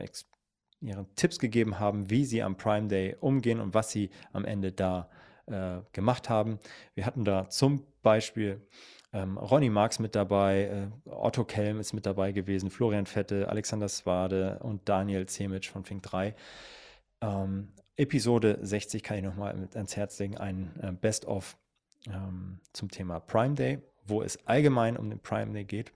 [0.82, 4.72] ihre Tipps gegeben haben, wie sie am Prime Day umgehen und was sie am Ende
[4.72, 5.09] da
[5.47, 6.59] äh, gemacht haben.
[6.95, 8.65] Wir hatten da zum Beispiel
[9.11, 13.89] ähm, Ronny Marx mit dabei, äh, Otto Kelm ist mit dabei gewesen, Florian Fette, Alexander
[13.89, 16.36] Swade und Daniel Zemic von Fink 3.
[17.22, 17.70] Ähm,
[18.00, 21.58] Episode 60 kann ich nochmal ans Herz legen, ein äh, Best-of
[22.08, 25.91] ähm, zum Thema Prime Day, wo es allgemein um den Prime Day geht.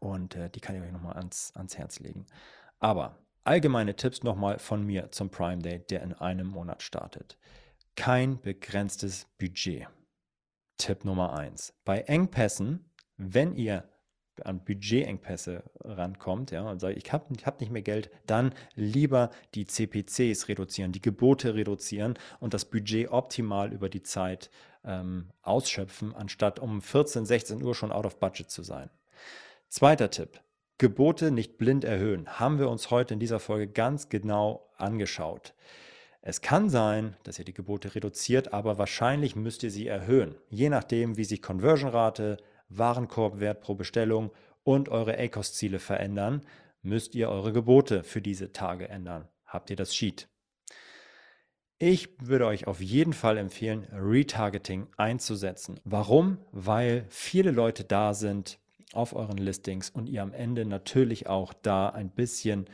[0.00, 2.26] Und äh, die kann ich euch nochmal ans, ans Herz legen.
[2.80, 7.38] Aber allgemeine Tipps nochmal von mir zum Prime Day, der in einem Monat startet.
[7.96, 9.86] Kein begrenztes Budget.
[10.78, 11.74] Tipp Nummer 1.
[11.84, 13.88] Bei Engpässen, wenn ihr
[14.42, 19.66] an Budgetengpässe rankommt, ja, und sagt, ich habe hab nicht mehr Geld, dann lieber die
[19.66, 24.50] CPCs reduzieren, die Gebote reduzieren und das Budget optimal über die Zeit
[24.84, 28.90] ähm, ausschöpfen, anstatt um 14, 16 Uhr schon out of budget zu sein.
[29.68, 30.40] Zweiter Tipp.
[30.78, 32.26] Gebote nicht blind erhöhen.
[32.40, 35.54] Haben wir uns heute in dieser Folge ganz genau angeschaut.
[36.26, 40.34] Es kann sein, dass ihr die Gebote reduziert, aber wahrscheinlich müsst ihr sie erhöhen.
[40.48, 42.38] Je nachdem, wie sich Conversion-Rate,
[42.78, 44.30] Warenkorbwert pro Bestellung
[44.62, 46.42] und eure ACOS-Ziele verändern,
[46.82, 49.28] müsst ihr eure Gebote für diese Tage ändern.
[49.46, 50.28] Habt ihr das Sheet?
[51.78, 55.80] Ich würde euch auf jeden Fall empfehlen, Retargeting einzusetzen.
[55.84, 56.38] Warum?
[56.52, 58.58] Weil viele Leute da sind
[58.92, 62.66] auf euren Listings und ihr am Ende natürlich auch da ein bisschen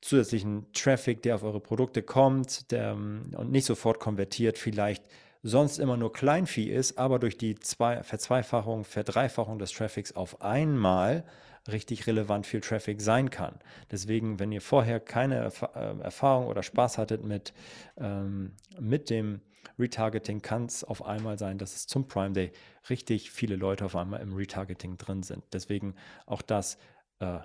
[0.00, 5.04] zusätzlichen Traffic, der auf eure Produkte kommt der, und nicht sofort konvertiert, vielleicht
[5.42, 11.24] sonst immer nur Kleinvieh ist, aber durch die Zwei Verzweifachung, Verdreifachung des Traffics auf einmal
[11.68, 13.58] richtig relevant viel Traffic sein kann.
[13.90, 17.52] Deswegen, wenn ihr vorher keine äh, Erfahrung oder Spaß hattet mit,
[17.98, 19.40] ähm, mit dem
[19.78, 22.52] Retargeting, kann es auf einmal sein, dass es zum Prime Day
[22.88, 25.44] richtig viele Leute auf einmal im Retargeting drin sind.
[25.52, 25.94] Deswegen
[26.26, 26.78] auch das
[27.20, 27.38] äh,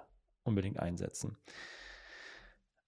[0.44, 1.38] unbedingt einsetzen.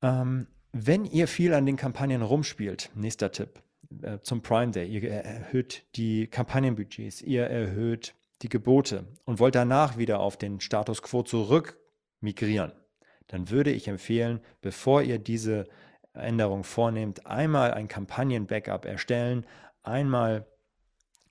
[0.01, 3.62] Ähm, wenn ihr viel an den Kampagnen rumspielt, nächster Tipp,
[4.02, 4.88] äh, zum Prime Day.
[4.88, 11.02] Ihr erhöht die Kampagnenbudgets, ihr erhöht die Gebote und wollt danach wieder auf den Status
[11.02, 11.80] quo zurück
[12.20, 12.74] migrieren,
[13.28, 15.66] dann würde ich empfehlen, bevor ihr diese
[16.14, 19.46] Änderung vornehmt, einmal ein Kampagnen-Backup erstellen,
[19.84, 20.46] einmal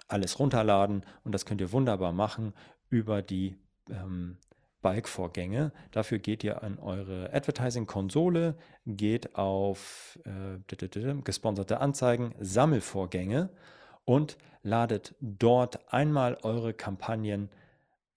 [0.09, 2.53] alles runterladen und das könnt ihr wunderbar machen
[2.91, 3.57] über die
[3.91, 4.39] ähm,
[4.85, 5.72] Balk-Vorgänge.
[5.93, 8.55] Dafür geht ihr an eure Advertising-Konsole,
[8.85, 10.59] geht auf äh,
[11.24, 13.49] gesponserte Anzeigen, Sammelvorgänge
[14.05, 17.49] und ladet dort einmal eure Kampagnen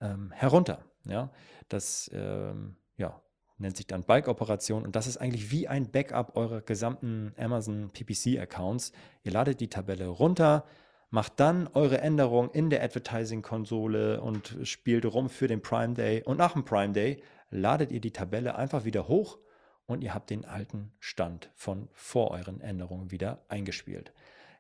[0.02, 0.84] ähm, herunter.
[1.06, 1.30] Ja,
[1.70, 3.22] das ähm, ja,
[3.58, 8.92] nennt sich dann Bulk-Operation und das ist eigentlich wie ein Backup eurer gesamten Amazon PPC-Accounts.
[9.24, 10.66] Ihr ladet die Tabelle runter,
[11.10, 16.24] macht dann eure Änderung in der Advertising-Konsole und spielt rum für den Prime Day.
[16.24, 19.38] Und nach dem Prime Day ladet ihr die Tabelle einfach wieder hoch
[19.86, 24.14] und ihr habt den alten Stand von vor euren Änderungen wieder eingespielt.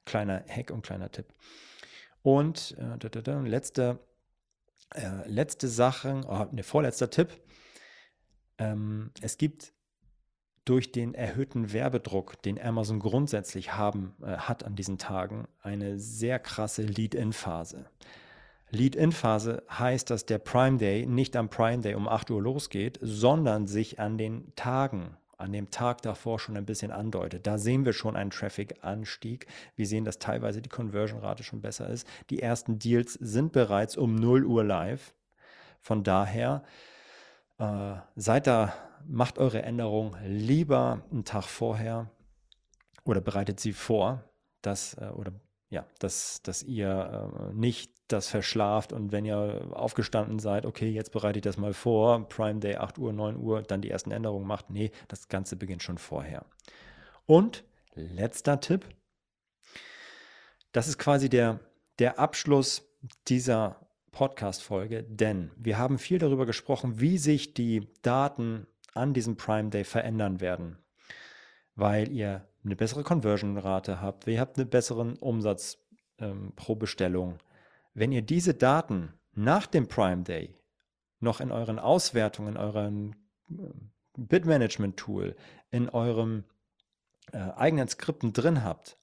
[0.05, 1.33] Kleiner Hack und kleiner Tipp.
[2.21, 3.99] Und äh, da, da, da, letzte,
[4.95, 7.29] äh, letzte Sache, oh, ne, vorletzter Tipp.
[8.57, 9.73] Ähm, es gibt
[10.67, 16.39] durch den erhöhten Werbedruck, den Amazon grundsätzlich haben, äh, hat an diesen Tagen, eine sehr
[16.39, 17.85] krasse Lead-In-Phase.
[18.69, 23.65] Lead-In-Phase heißt, dass der Prime Day nicht am Prime Day um 8 Uhr losgeht, sondern
[23.65, 27.47] sich an den Tagen, an dem Tag davor schon ein bisschen andeutet.
[27.47, 29.47] Da sehen wir schon einen Traffic-Anstieg.
[29.75, 32.05] Wir sehen, dass teilweise die Conversion-Rate schon besser ist.
[32.29, 35.13] Die ersten Deals sind bereits um 0 Uhr live.
[35.79, 36.63] Von daher
[37.59, 38.73] äh, seid da,
[39.05, 42.09] macht eure Änderung lieber einen Tag vorher
[43.03, 44.23] oder bereitet sie vor,
[44.61, 45.33] dass, äh, oder
[45.69, 51.11] ja, dass, dass ihr äh, nicht das verschlaft und wenn ihr aufgestanden seid, okay, jetzt
[51.11, 54.47] bereite ich das mal vor, Prime Day 8 Uhr, 9 Uhr, dann die ersten Änderungen
[54.47, 54.69] macht.
[54.69, 56.45] Nee, das Ganze beginnt schon vorher.
[57.25, 58.87] Und letzter Tipp,
[60.71, 61.59] das ist quasi der,
[61.99, 62.87] der Abschluss
[63.27, 68.67] dieser Podcast-Folge, denn wir haben viel darüber gesprochen, wie sich die Daten
[68.97, 70.77] an diesem Prime Day verändern werden,
[71.75, 75.77] weil ihr eine bessere Conversion-Rate habt, ihr habt einen besseren Umsatz
[76.19, 77.37] ähm, pro Bestellung.
[77.93, 80.55] Wenn ihr diese Daten nach dem Prime Day
[81.19, 83.13] noch in euren Auswertungen, in eurem
[83.49, 83.53] äh,
[84.17, 85.35] Bid-Management-Tool,
[85.71, 86.43] in eurem
[87.31, 88.97] äh, eigenen Skripten drin habt,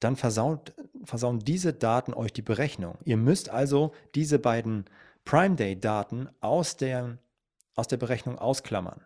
[0.00, 2.98] dann versaut, versauen diese Daten euch die Berechnung.
[3.04, 4.86] Ihr müsst also diese beiden
[5.24, 7.18] Prime Day-Daten aus der,
[7.74, 9.02] aus der Berechnung ausklammern.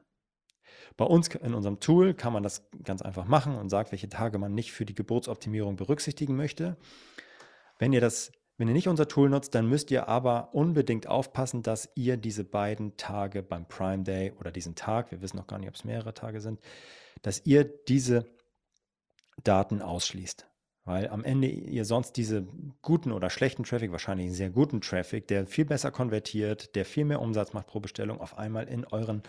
[0.96, 4.38] Bei uns in unserem Tool kann man das ganz einfach machen und sagt, welche Tage
[4.38, 6.76] man nicht für die Geburtsoptimierung berücksichtigen möchte.
[7.78, 11.62] Wenn ihr das wenn ihr nicht unser Tool nutzt, dann müsst ihr aber unbedingt aufpassen,
[11.62, 15.58] dass ihr diese beiden Tage beim Prime Day oder diesen Tag, wir wissen noch gar
[15.58, 16.60] nicht, ob es mehrere Tage sind,
[17.22, 18.26] dass ihr diese
[19.42, 20.46] Daten ausschließt.
[20.84, 22.46] Weil am Ende ihr sonst diese
[22.82, 27.06] guten oder schlechten Traffic, wahrscheinlich einen sehr guten Traffic, der viel besser konvertiert, der viel
[27.06, 29.22] mehr Umsatz macht pro Bestellung, auf einmal in euren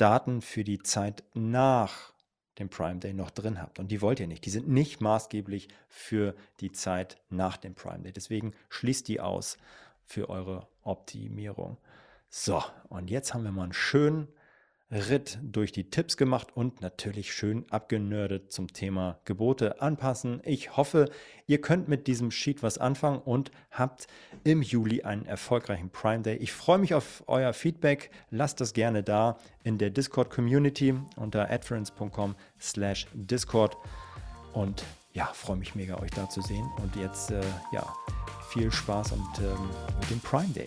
[0.00, 2.12] Daten für die Zeit nach
[2.58, 3.78] dem Prime Day noch drin habt.
[3.78, 4.44] Und die wollt ihr nicht.
[4.46, 8.12] Die sind nicht maßgeblich für die Zeit nach dem Prime Day.
[8.12, 9.58] Deswegen schließt die aus
[10.04, 11.78] für eure Optimierung.
[12.28, 14.28] So, und jetzt haben wir mal einen schönen
[14.90, 20.40] Ritt durch die Tipps gemacht und natürlich schön abgenördet zum Thema Gebote anpassen.
[20.44, 21.08] Ich hoffe,
[21.46, 24.08] ihr könnt mit diesem Sheet was anfangen und habt
[24.42, 26.36] im Juli einen erfolgreichen Prime Day.
[26.36, 28.10] Ich freue mich auf euer Feedback.
[28.30, 33.76] Lasst das gerne da in der Discord Community unter adference.com slash Discord
[34.52, 36.68] und ja, freue mich mega, euch da zu sehen.
[36.82, 37.40] Und jetzt, äh,
[37.72, 37.84] ja,
[38.50, 39.70] viel Spaß und ähm,
[40.00, 40.66] mit dem Prime Day.